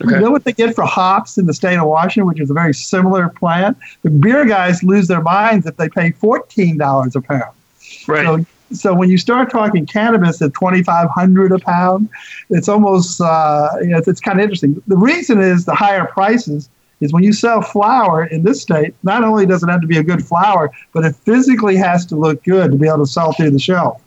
You 0.00 0.18
know 0.18 0.30
what 0.30 0.44
they 0.44 0.52
get 0.52 0.74
for 0.74 0.84
hops 0.84 1.38
in 1.38 1.46
the 1.46 1.54
state 1.54 1.76
of 1.76 1.86
Washington, 1.86 2.26
which 2.26 2.40
is 2.40 2.50
a 2.50 2.54
very 2.54 2.74
similar 2.74 3.28
plant? 3.28 3.76
The 4.02 4.10
beer 4.10 4.44
guys 4.44 4.82
lose 4.82 5.06
their 5.06 5.22
minds 5.22 5.66
if 5.66 5.76
they 5.76 5.88
pay 5.88 6.12
$14 6.12 7.14
a 7.14 7.20
pound. 7.20 7.54
Right. 8.08 8.24
So, 8.24 8.46
so 8.72 8.94
when 8.94 9.10
you 9.10 9.18
start 9.18 9.50
talking 9.50 9.86
cannabis 9.86 10.40
at 10.40 10.54
2500 10.54 11.52
a 11.52 11.58
pound, 11.58 12.08
it's 12.50 12.68
almost, 12.68 13.20
uh, 13.20 13.68
you 13.80 13.88
know, 13.88 13.98
it's, 13.98 14.08
it's 14.08 14.20
kind 14.20 14.38
of 14.38 14.42
interesting. 14.42 14.82
The 14.86 14.96
reason 14.96 15.40
is 15.40 15.64
the 15.64 15.74
higher 15.74 16.06
prices 16.06 16.70
is 17.00 17.12
when 17.12 17.24
you 17.24 17.32
sell 17.32 17.60
flower 17.60 18.24
in 18.26 18.44
this 18.44 18.62
state, 18.62 18.94
not 19.02 19.24
only 19.24 19.44
does 19.44 19.62
it 19.62 19.68
have 19.68 19.80
to 19.80 19.86
be 19.86 19.98
a 19.98 20.02
good 20.02 20.24
flower, 20.24 20.70
but 20.92 21.04
it 21.04 21.14
physically 21.16 21.76
has 21.76 22.06
to 22.06 22.16
look 22.16 22.42
good 22.44 22.70
to 22.70 22.78
be 22.78 22.86
able 22.86 22.98
to 22.98 23.06
sell 23.06 23.32
through 23.32 23.50
the 23.50 23.58
shelf. 23.58 24.00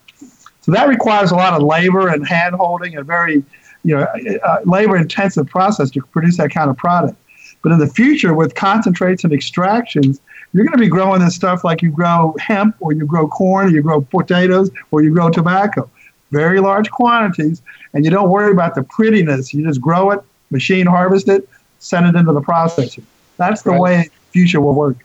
So 0.61 0.71
that 0.71 0.87
requires 0.87 1.31
a 1.31 1.35
lot 1.35 1.53
of 1.53 1.61
labor 1.61 2.07
and 2.07 2.25
hand 2.27 2.55
holding 2.55 2.97
and 2.97 3.05
very 3.05 3.43
you 3.83 3.95
know, 3.95 4.07
uh, 4.43 4.61
labor 4.65 4.97
intensive 4.97 5.45
process 5.45 5.91
to 5.91 6.01
produce 6.01 6.37
that 6.37 6.49
kind 6.49 6.71
of 6.71 6.77
product. 6.77 7.15
But 7.61 7.71
in 7.71 7.79
the 7.79 7.87
future, 7.87 8.33
with 8.33 8.55
concentrates 8.55 9.23
and 9.23 9.31
extractions, 9.31 10.19
you're 10.55 10.63
going 10.63 10.77
to 10.77 10.79
be 10.79 10.87
growing 10.87 11.19
this 11.19 11.35
stuff 11.35 11.65
like 11.65 11.81
you 11.81 11.91
grow 11.91 12.33
hemp 12.39 12.77
or 12.79 12.93
you 12.93 13.05
grow 13.05 13.27
corn 13.27 13.67
or 13.67 13.69
you 13.71 13.81
grow 13.81 13.99
potatoes 13.99 14.71
or 14.91 15.03
you 15.03 15.11
grow 15.13 15.29
tobacco. 15.29 15.89
Very 16.31 16.61
large 16.61 16.89
quantities, 16.91 17.61
and 17.93 18.05
you 18.05 18.09
don't 18.09 18.29
worry 18.29 18.51
about 18.51 18.73
the 18.73 18.83
prettiness. 18.83 19.53
You 19.53 19.65
just 19.65 19.81
grow 19.81 20.11
it, 20.11 20.21
machine 20.51 20.85
harvest 20.85 21.27
it, 21.27 21.47
send 21.79 22.05
it 22.07 22.15
into 22.17 22.31
the 22.31 22.41
processor. 22.41 23.03
That's 23.37 23.63
the 23.63 23.71
Right. 23.71 23.81
way 23.81 24.09
future 24.31 24.61
will 24.61 24.73
work. 24.73 24.95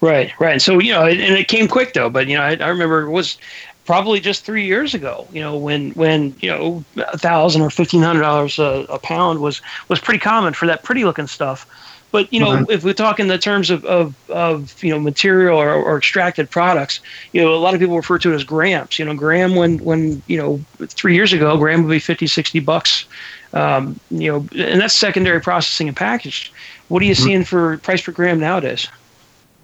Right, 0.00 0.32
right. 0.38 0.62
So 0.62 0.78
you 0.78 0.92
know, 0.92 1.06
and 1.06 1.20
it 1.20 1.48
came 1.48 1.66
quick 1.66 1.92
though. 1.92 2.08
But 2.08 2.28
you 2.28 2.36
know, 2.36 2.42
I, 2.44 2.56
I 2.56 2.68
remember 2.68 3.02
it 3.02 3.10
was 3.10 3.36
probably 3.84 4.20
just 4.20 4.44
three 4.44 4.64
years 4.64 4.94
ago. 4.94 5.26
You 5.32 5.40
know, 5.40 5.56
when 5.56 5.90
when 5.90 6.36
you 6.40 6.50
know 6.50 6.84
a 6.96 7.18
thousand 7.18 7.62
or 7.62 7.70
fifteen 7.70 8.02
hundred 8.02 8.22
dollars 8.22 8.58
a 8.60 8.86
a 8.88 8.98
pound 9.00 9.40
was 9.40 9.60
was 9.88 10.00
pretty 10.00 10.20
common 10.20 10.54
for 10.54 10.66
that 10.66 10.84
pretty 10.84 11.04
looking 11.04 11.26
stuff. 11.26 11.66
But 12.14 12.32
you 12.32 12.38
know, 12.38 12.58
Mhm. 12.58 12.70
if 12.70 12.84
we 12.84 12.94
talk 12.94 13.18
in 13.18 13.26
the 13.26 13.38
terms 13.38 13.70
of, 13.70 13.84
of, 13.86 14.14
of 14.30 14.72
you 14.84 14.90
know 14.90 15.00
material 15.00 15.58
or, 15.58 15.72
or 15.74 15.98
extracted 15.98 16.48
products, 16.48 17.00
you 17.32 17.42
know, 17.42 17.52
a 17.52 17.58
lot 17.58 17.74
of 17.74 17.80
people 17.80 17.96
refer 17.96 18.18
to 18.18 18.30
it 18.30 18.36
as 18.36 18.44
grams. 18.44 19.00
You 19.00 19.04
know, 19.04 19.14
gram 19.14 19.56
when 19.56 19.78
when 19.78 20.22
you 20.28 20.38
know 20.38 20.60
three 20.90 21.16
years 21.16 21.32
ago, 21.32 21.56
gram 21.56 21.82
would 21.82 21.90
be 21.90 21.98
50, 21.98 22.28
60 22.28 22.60
bucks. 22.60 23.06
Um, 23.52 23.98
you 24.10 24.30
know, 24.30 24.46
and 24.56 24.80
that's 24.80 24.94
secondary 24.94 25.40
processing 25.40 25.88
and 25.88 25.96
packaged. 25.96 26.52
What 26.86 27.02
are 27.02 27.04
you 27.04 27.16
Mhm. 27.16 27.24
seeing 27.24 27.44
for 27.44 27.78
price 27.78 28.00
per 28.02 28.12
gram 28.12 28.38
nowadays? 28.38 28.86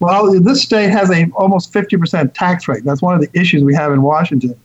Well, 0.01 0.33
this 0.41 0.61
state 0.61 0.91
has 0.91 1.09
a 1.09 1.31
almost 1.37 1.73
50% 1.73 2.35
tax 2.35 2.67
rate. 2.67 2.83
That's 2.85 3.01
one 3.01 3.15
of 3.15 3.21
the 3.21 3.31
issues 3.33 3.63
we 3.63 3.77
have 3.77 3.93
in 3.93 4.03
Washington. 4.03 4.57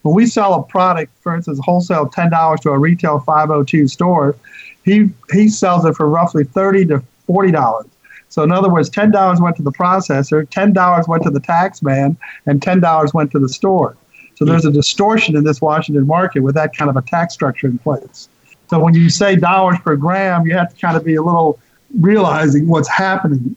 When 0.00 0.14
we 0.14 0.24
sell 0.24 0.54
a 0.54 0.62
product, 0.62 1.12
for 1.22 1.34
instance, 1.36 1.60
wholesale 1.62 2.06
$10 2.06 2.60
to 2.60 2.70
a 2.70 2.78
retail 2.78 3.18
502 3.20 3.86
store, 3.88 4.34
he, 4.82 5.10
he 5.32 5.50
sells 5.50 5.84
it 5.84 5.94
for 5.94 6.08
roughly 6.08 6.44
30 6.44 6.86
to 6.86 7.02
$40. 7.28 7.88
So 8.28 8.42
in 8.42 8.50
other 8.50 8.68
words, 8.68 8.90
$10 8.90 9.40
went 9.40 9.56
to 9.56 9.62
the 9.62 9.72
processor, 9.72 10.46
$10 10.46 11.08
went 11.08 11.22
to 11.22 11.30
the 11.30 11.40
tax 11.40 11.82
man, 11.82 12.16
and 12.46 12.60
$10 12.60 13.14
went 13.14 13.30
to 13.32 13.38
the 13.38 13.48
store. 13.48 13.96
So 14.34 14.44
hmm. 14.44 14.50
there's 14.50 14.64
a 14.64 14.72
distortion 14.72 15.36
in 15.36 15.44
this 15.44 15.60
Washington 15.60 16.06
market 16.06 16.40
with 16.40 16.54
that 16.56 16.76
kind 16.76 16.90
of 16.90 16.96
a 16.96 17.02
tax 17.02 17.34
structure 17.34 17.66
in 17.66 17.78
place. 17.78 18.28
So 18.70 18.78
when 18.78 18.94
you 18.94 19.10
say 19.10 19.36
dollars 19.36 19.78
per 19.84 19.94
gram, 19.96 20.46
you 20.46 20.54
have 20.54 20.74
to 20.74 20.80
kind 20.80 20.96
of 20.96 21.04
be 21.04 21.14
a 21.14 21.22
little 21.22 21.60
realizing 22.00 22.66
what's 22.66 22.88
happening 22.88 23.54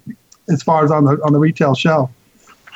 as 0.50 0.62
far 0.64 0.84
as 0.84 0.92
on 0.92 1.06
the 1.06 1.20
on 1.24 1.34
the 1.34 1.40
retail 1.40 1.74
shelf. 1.76 2.12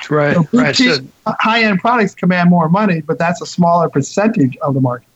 Right, 0.09 0.35
So 0.35 0.47
right. 0.53 0.75
So, 0.75 0.97
high-end 1.27 1.79
products 1.79 2.15
command 2.15 2.49
more 2.49 2.67
money, 2.69 3.01
but 3.01 3.19
that's 3.19 3.41
a 3.41 3.45
smaller 3.45 3.87
percentage 3.87 4.57
of 4.57 4.73
the 4.73 4.81
market. 4.81 5.07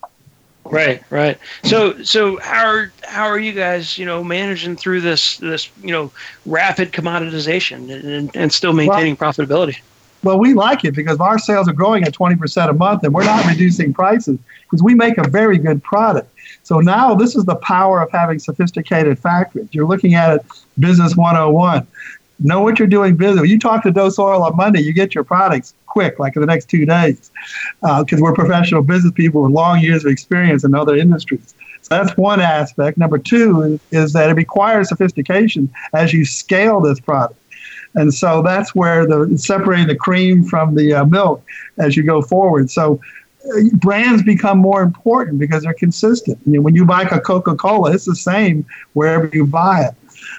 Right, 0.65 1.04
right. 1.12 1.38
So, 1.63 2.01
so 2.04 2.39
how 2.39 2.65
are 2.65 2.91
how 3.04 3.25
are 3.25 3.38
you 3.38 3.54
guys, 3.54 3.97
you 3.97 4.06
know, 4.06 4.23
managing 4.23 4.75
through 4.75 5.01
this 5.01 5.38
this 5.38 5.69
you 5.82 5.91
know 5.91 6.12
rapid 6.45 6.91
commoditization 6.91 7.91
and, 7.91 8.36
and 8.36 8.51
still 8.51 8.73
maintaining 8.73 9.15
profitability? 9.15 9.78
Well, 10.23 10.39
we 10.39 10.56
like 10.56 10.84
it 10.84 10.95
because 10.95 11.19
our 11.19 11.38
sales 11.38 11.69
are 11.69 11.73
growing 11.73 12.04
at 12.04 12.12
20% 12.15 12.69
a 12.69 12.73
month, 12.73 13.04
and 13.04 13.13
we're 13.13 13.25
not 13.25 13.45
reducing 13.45 13.93
prices 13.93 14.39
because 14.63 14.82
we 14.82 14.95
make 14.95 15.19
a 15.19 15.28
very 15.28 15.60
good 15.60 15.84
product. 15.84 16.32
So 16.63 16.80
now 16.80 17.13
this 17.13 17.36
is 17.36 17.45
the 17.45 17.58
power 17.58 18.01
of 18.01 18.10
having 18.12 18.39
sophisticated 18.39 19.19
factories. 19.19 19.67
You're 19.71 19.86
looking 19.86 20.15
at 20.15 20.38
it, 20.38 20.45
business 20.80 21.15
101. 21.15 21.86
Know 22.39 22.62
what 22.62 22.80
you're 22.80 22.88
doing 22.88 23.15
business. 23.15 23.41
When 23.41 23.50
you 23.50 23.60
talk 23.60 23.84
to 23.84 23.91
Dose 23.91 24.19
Oil 24.19 24.43
on 24.43 24.56
Monday, 24.58 24.82
you 24.82 24.93
get 24.93 25.15
your 25.15 25.24
products 25.24 25.74
quick, 25.86 26.19
like 26.19 26.36
in 26.36 26.41
the 26.41 26.45
next 26.45 26.69
two 26.69 26.86
days, 26.86 27.32
because 27.82 28.19
we're 28.19 28.34
professional 28.34 28.84
business 28.84 29.13
people 29.13 29.43
with 29.43 29.52
long 29.52 29.80
years 29.80 30.04
of 30.04 30.12
experience 30.12 30.65
in 30.65 30.76
other 30.76 30.98
industries. 30.98 31.56
So 31.82 31.95
that's 31.95 32.17
one 32.17 32.41
aspect. 32.41 32.98
Number 32.98 33.17
two 33.17 33.80
is, 33.91 34.12
that 34.13 34.30
it 34.30 34.34
requires 34.34 34.89
sophistication 34.89 35.71
as 35.93 36.12
you 36.13 36.26
scale 36.26 36.82
this 36.82 37.00
product. 37.00 37.39
And 37.93 38.13
so 38.13 38.41
that's 38.41 38.76
where 38.76 39.08
the 39.08 39.38
separating 39.38 39.88
the 39.88 39.95
cream 39.95 40.43
from 40.43 40.76
the 40.76 40.93
uh, 40.93 41.06
milk 41.06 41.41
as 41.78 41.95
you 41.95 42.04
go 42.04 42.21
forward. 42.21 42.69
So 42.69 43.00
uh, 43.45 43.62
brands 43.76 44.24
become 44.24 44.58
more 44.58 44.82
important 44.82 45.39
because 45.39 45.63
they're 45.63 45.74
consistent. 45.74 46.39
You 46.45 46.54
know, 46.54 46.62
when 46.62 46.76
you 46.76 46.84
buy 46.84 47.04
a 47.04 47.19
Coca-Cola, 47.21 47.93
it's 47.93 48.06
the 48.06 48.15
same 48.15 48.65
wherever 48.93 49.30
you 49.32 49.45
buy 49.45 49.86
it. 49.86 49.93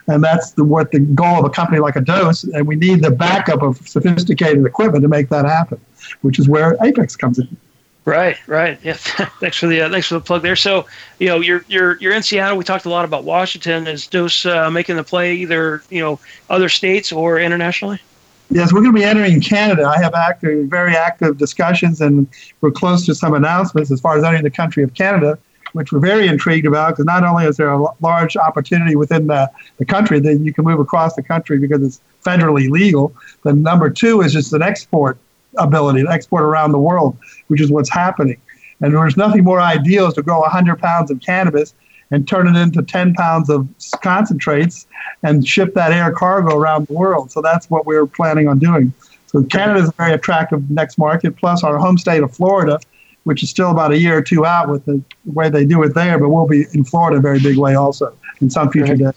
And 0.08 0.22
that's 0.22 0.52
the, 0.52 0.64
what 0.64 0.92
the 0.92 1.00
goal 1.00 1.40
of 1.40 1.44
a 1.44 1.50
company 1.50 1.80
like 1.80 1.96
a 1.96 2.00
Dose. 2.00 2.44
And 2.44 2.66
we 2.66 2.76
need 2.76 3.02
the 3.02 3.10
backup 3.10 3.62
of 3.62 3.76
sophisticated 3.88 4.64
equipment 4.64 5.02
to 5.02 5.08
make 5.08 5.28
that 5.30 5.44
happen, 5.44 5.80
which 6.22 6.38
is 6.38 6.48
where 6.48 6.76
Apex 6.82 7.16
comes 7.16 7.38
in. 7.38 7.56
Right, 8.04 8.36
right. 8.46 8.78
Yeah. 8.84 8.92
thanks 9.40 9.56
for 9.56 9.66
the 9.66 9.80
uh, 9.80 9.90
thanks 9.90 10.06
for 10.06 10.14
the 10.14 10.20
plug 10.20 10.42
there. 10.42 10.54
So, 10.54 10.86
you 11.18 11.26
know, 11.26 11.40
you're 11.40 11.64
you're 11.66 11.98
you're 11.98 12.12
in 12.12 12.22
Seattle. 12.22 12.56
We 12.56 12.62
talked 12.62 12.84
a 12.84 12.88
lot 12.88 13.04
about 13.04 13.24
Washington. 13.24 13.88
Is 13.88 14.06
Dose 14.06 14.46
uh, 14.46 14.70
making 14.70 14.94
the 14.94 15.02
play 15.02 15.34
either 15.34 15.82
you 15.90 16.00
know 16.00 16.20
other 16.48 16.68
states 16.68 17.10
or 17.10 17.40
internationally? 17.40 18.00
Yes, 18.48 18.72
we're 18.72 18.80
going 18.80 18.94
to 18.94 18.98
be 18.98 19.04
entering 19.04 19.40
Canada. 19.40 19.84
I 19.86 20.00
have 20.00 20.14
active, 20.14 20.68
very 20.68 20.94
active 20.94 21.36
discussions, 21.36 22.00
and 22.00 22.28
we're 22.60 22.70
close 22.70 23.04
to 23.06 23.14
some 23.14 23.34
announcements 23.34 23.90
as 23.90 24.00
far 24.00 24.16
as 24.16 24.22
entering 24.22 24.44
the 24.44 24.50
country 24.50 24.84
of 24.84 24.94
Canada, 24.94 25.36
which 25.72 25.92
we're 25.92 26.00
very 26.00 26.26
intrigued 26.26 26.66
about 26.66 26.90
because 26.90 27.04
not 27.04 27.24
only 27.24 27.44
is 27.44 27.56
there 27.56 27.70
a 27.70 27.84
large 28.00 28.36
opportunity 28.36 28.96
within 28.96 29.26
the, 29.26 29.50
the 29.78 29.84
country 29.84 30.20
that 30.20 30.36
you 30.36 30.52
can 30.52 30.64
move 30.64 30.80
across 30.80 31.14
the 31.14 31.22
country 31.22 31.58
because 31.58 31.82
it's 31.82 32.00
federally 32.24 32.68
legal, 32.70 33.14
but 33.42 33.56
number 33.56 33.90
two 33.90 34.20
is 34.20 34.32
just 34.32 34.52
an 34.52 34.62
export 34.62 35.18
ability 35.58 36.02
to 36.02 36.10
export 36.10 36.42
around 36.42 36.72
the 36.72 36.78
world, 36.78 37.16
which 37.48 37.60
is 37.60 37.70
what's 37.70 37.90
happening. 37.90 38.40
And 38.80 38.94
there's 38.94 39.16
nothing 39.16 39.44
more 39.44 39.60
ideal 39.60 40.08
is 40.08 40.14
to 40.14 40.22
grow 40.22 40.40
100 40.40 40.78
pounds 40.78 41.10
of 41.10 41.20
cannabis 41.20 41.74
and 42.10 42.28
turn 42.28 42.46
it 42.46 42.58
into 42.58 42.82
10 42.82 43.14
pounds 43.14 43.50
of 43.50 43.68
concentrates 44.02 44.86
and 45.22 45.46
ship 45.46 45.74
that 45.74 45.92
air 45.92 46.12
cargo 46.12 46.54
around 46.54 46.86
the 46.86 46.92
world. 46.92 47.32
So 47.32 47.40
that's 47.40 47.68
what 47.70 47.86
we're 47.86 48.06
planning 48.06 48.48
on 48.48 48.58
doing. 48.58 48.92
So 49.26 49.42
Canada 49.44 49.80
is 49.80 49.88
a 49.88 49.92
very 49.92 50.12
attractive 50.12 50.70
next 50.70 50.98
market. 50.98 51.36
Plus, 51.36 51.64
our 51.64 51.78
home 51.78 51.98
state 51.98 52.22
of 52.22 52.34
Florida 52.34 52.78
which 53.26 53.42
is 53.42 53.50
still 53.50 53.72
about 53.72 53.90
a 53.90 53.98
year 53.98 54.16
or 54.16 54.22
two 54.22 54.46
out 54.46 54.68
with 54.68 54.84
the 54.84 55.02
way 55.24 55.50
they 55.50 55.64
do 55.64 55.82
it 55.82 55.94
there, 55.94 56.16
but 56.16 56.28
we'll 56.28 56.46
be 56.46 56.64
in 56.74 56.84
Florida 56.84 57.18
a 57.18 57.20
very 57.20 57.40
big 57.40 57.58
way 57.58 57.74
also 57.74 58.16
in 58.40 58.48
some 58.48 58.70
future 58.70 58.92
Right. 58.92 58.98
days. 58.98 59.14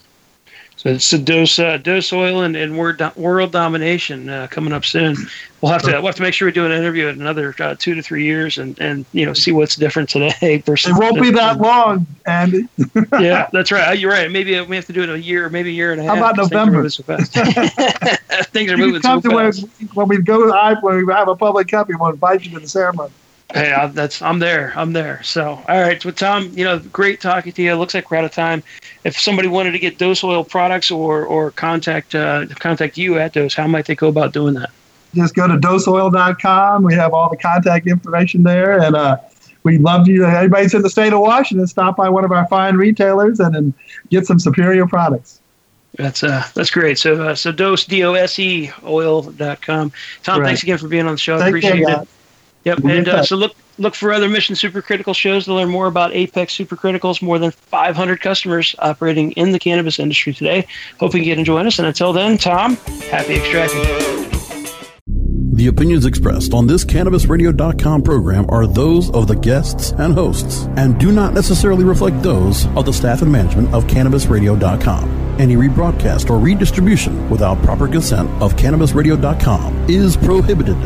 So 0.77 0.89
it's 0.89 1.11
a 1.13 1.19
dose, 1.19 1.59
uh, 1.59 1.77
dose 1.77 2.11
oil 2.11 2.41
and, 2.41 2.55
and 2.55 2.75
world, 2.77 3.01
world 3.17 3.51
domination 3.51 4.29
uh, 4.29 4.47
coming 4.49 4.73
up 4.73 4.83
soon. 4.83 5.15
We'll 5.61 5.73
have 5.73 5.83
to 5.83 5.91
we'll 5.91 6.05
have 6.05 6.15
to 6.15 6.21
make 6.21 6.33
sure 6.33 6.47
we 6.47 6.53
do 6.53 6.65
an 6.65 6.71
interview 6.71 7.07
in 7.07 7.19
another 7.19 7.53
uh, 7.59 7.75
two 7.77 7.93
to 7.95 8.01
three 8.01 8.23
years 8.23 8.57
and, 8.57 8.79
and 8.79 9.05
you 9.11 9.25
know 9.25 9.33
see 9.33 9.51
what's 9.51 9.75
different 9.75 10.09
today 10.09 10.63
versus. 10.65 10.91
It 10.91 10.99
won't 10.99 11.21
be 11.21 11.31
that 11.31 11.59
long, 11.59 12.07
Andy. 12.25 12.67
yeah, 13.19 13.49
that's 13.51 13.73
right. 13.73 13.89
Uh, 13.89 13.91
You're 13.91 14.11
right. 14.11 14.31
Maybe 14.31 14.59
we 14.61 14.75
have 14.77 14.85
to 14.85 14.93
do 14.93 15.03
it 15.03 15.09
a 15.09 15.19
year, 15.19 15.49
maybe 15.49 15.69
a 15.69 15.73
year 15.73 15.91
and 15.91 15.99
a 15.99 16.05
half. 16.05 16.17
How 16.17 16.31
about 16.31 16.37
November? 16.37 16.81
Things 16.81 16.99
are 17.09 17.17
moving 17.17 17.27
so 17.27 17.35
fast. 17.35 18.47
things 18.53 18.71
are 18.71 18.77
moving 18.77 19.01
so 19.01 19.19
to 19.19 19.29
when, 19.29 19.51
fast. 19.51 19.67
when 19.93 20.07
we 20.07 20.21
go 20.21 20.39
live, 20.39 20.77
when 20.81 21.05
we 21.05 21.13
have 21.13 21.27
a 21.27 21.35
public 21.35 21.67
company, 21.67 21.97
we'll 21.99 22.11
invite 22.11 22.45
you 22.45 22.51
to 22.51 22.59
the 22.61 22.69
ceremony. 22.69 23.11
Hey, 23.53 23.71
I, 23.71 23.87
that's 23.87 24.21
I'm 24.21 24.39
there. 24.39 24.73
I'm 24.75 24.93
there. 24.93 25.23
So, 25.23 25.63
all 25.67 25.81
right. 25.81 25.99
So, 26.01 26.11
Tom, 26.11 26.51
you 26.53 26.63
know, 26.63 26.77
great 26.79 27.19
talking 27.19 27.51
to 27.51 27.61
you. 27.63 27.71
It 27.71 27.77
looks 27.77 27.95
like 27.95 28.11
we're 28.11 28.17
out 28.17 28.25
of 28.25 28.31
time. 28.31 28.61
If 29.03 29.19
somebody 29.19 29.47
wanted 29.47 29.71
to 29.71 29.79
get 29.79 29.97
Dose 29.97 30.23
Oil 30.23 30.43
products 30.43 30.91
or 30.91 31.25
or 31.25 31.51
contact 31.51 32.13
uh, 32.13 32.45
contact 32.59 32.97
you 32.97 33.17
at 33.17 33.33
Dose, 33.33 33.55
how 33.55 33.65
might 33.65 33.85
they 33.87 33.95
go 33.95 34.07
about 34.07 34.33
doing 34.33 34.53
that? 34.55 34.69
Just 35.15 35.33
go 35.33 35.47
to 35.47 35.55
doseoil.com. 35.55 36.83
We 36.83 36.93
have 36.93 37.13
all 37.13 37.29
the 37.29 37.37
contact 37.37 37.87
information 37.87 38.43
there. 38.43 38.79
And 38.79 38.95
uh, 38.95 39.17
we'd 39.63 39.81
love 39.81 40.07
you, 40.07 40.25
anybody's 40.25 40.73
in 40.75 40.83
the 40.83 40.89
state 40.89 41.13
of 41.13 41.19
Washington, 41.19 41.65
stop 41.65 41.97
by 41.97 42.09
one 42.09 42.23
of 42.23 42.31
our 42.31 42.47
fine 42.47 42.75
retailers 42.75 43.39
and, 43.39 43.55
and 43.55 43.73
get 44.09 44.27
some 44.27 44.39
superior 44.39 44.85
products. 44.87 45.39
That's 45.97 46.23
uh 46.23 46.43
that's 46.53 46.69
great. 46.69 46.99
So 46.99 47.29
uh, 47.29 47.35
so 47.35 47.51
dose 47.51 47.83
d 47.85 48.03
o 48.03 48.13
s 48.13 48.37
e 48.37 48.71
oil.com. 48.83 49.91
Tom, 50.21 50.39
Right. 50.39 50.45
thanks 50.45 50.61
again 50.61 50.77
for 50.77 50.87
being 50.87 51.07
on 51.07 51.13
the 51.13 51.17
show. 51.17 51.37
I 51.37 51.47
appreciate 51.47 51.83
guys. 51.83 52.03
it. 52.03 52.07
Yep. 52.65 52.79
And 52.83 53.07
uh, 53.07 53.23
so 53.23 53.35
look 53.35 53.55
look 53.77 53.95
for 53.95 54.11
other 54.11 54.27
Mission 54.27 54.55
Supercritical 54.55 55.15
shows 55.15 55.45
to 55.45 55.53
learn 55.53 55.69
more 55.69 55.87
about 55.87 56.13
Apex 56.13 56.55
Supercriticals. 56.57 57.21
More 57.21 57.39
than 57.39 57.51
500 57.51 58.21
customers 58.21 58.75
operating 58.79 59.31
in 59.33 59.51
the 59.51 59.59
cannabis 59.59 59.99
industry 59.99 60.33
today. 60.33 60.67
Hoping 60.99 61.23
you 61.23 61.35
can 61.35 61.45
join 61.45 61.67
us. 61.67 61.79
And 61.79 61.87
until 61.87 62.13
then, 62.13 62.37
Tom, 62.37 62.75
happy 63.11 63.35
extracting. 63.35 64.29
The 65.59 65.67
opinions 65.67 66.05
expressed 66.05 66.53
on 66.53 66.67
this 66.67 66.85
CannabisRadio.com 66.85 68.03
program 68.03 68.45
are 68.49 68.65
those 68.65 69.11
of 69.11 69.27
the 69.27 69.35
guests 69.35 69.91
and 69.91 70.13
hosts 70.13 70.67
and 70.77 70.97
do 70.97 71.11
not 71.11 71.33
necessarily 71.33 71.83
reflect 71.83 72.23
those 72.23 72.65
of 72.77 72.85
the 72.85 72.93
staff 72.93 73.23
and 73.23 73.29
management 73.29 73.73
of 73.73 73.83
CannabisRadio.com. 73.85 75.35
Any 75.37 75.55
rebroadcast 75.57 76.29
or 76.29 76.39
redistribution 76.39 77.29
without 77.29 77.61
proper 77.61 77.89
consent 77.89 78.29
of 78.41 78.55
CannabisRadio.com 78.55 79.89
is 79.89 80.15
prohibited. 80.15 80.77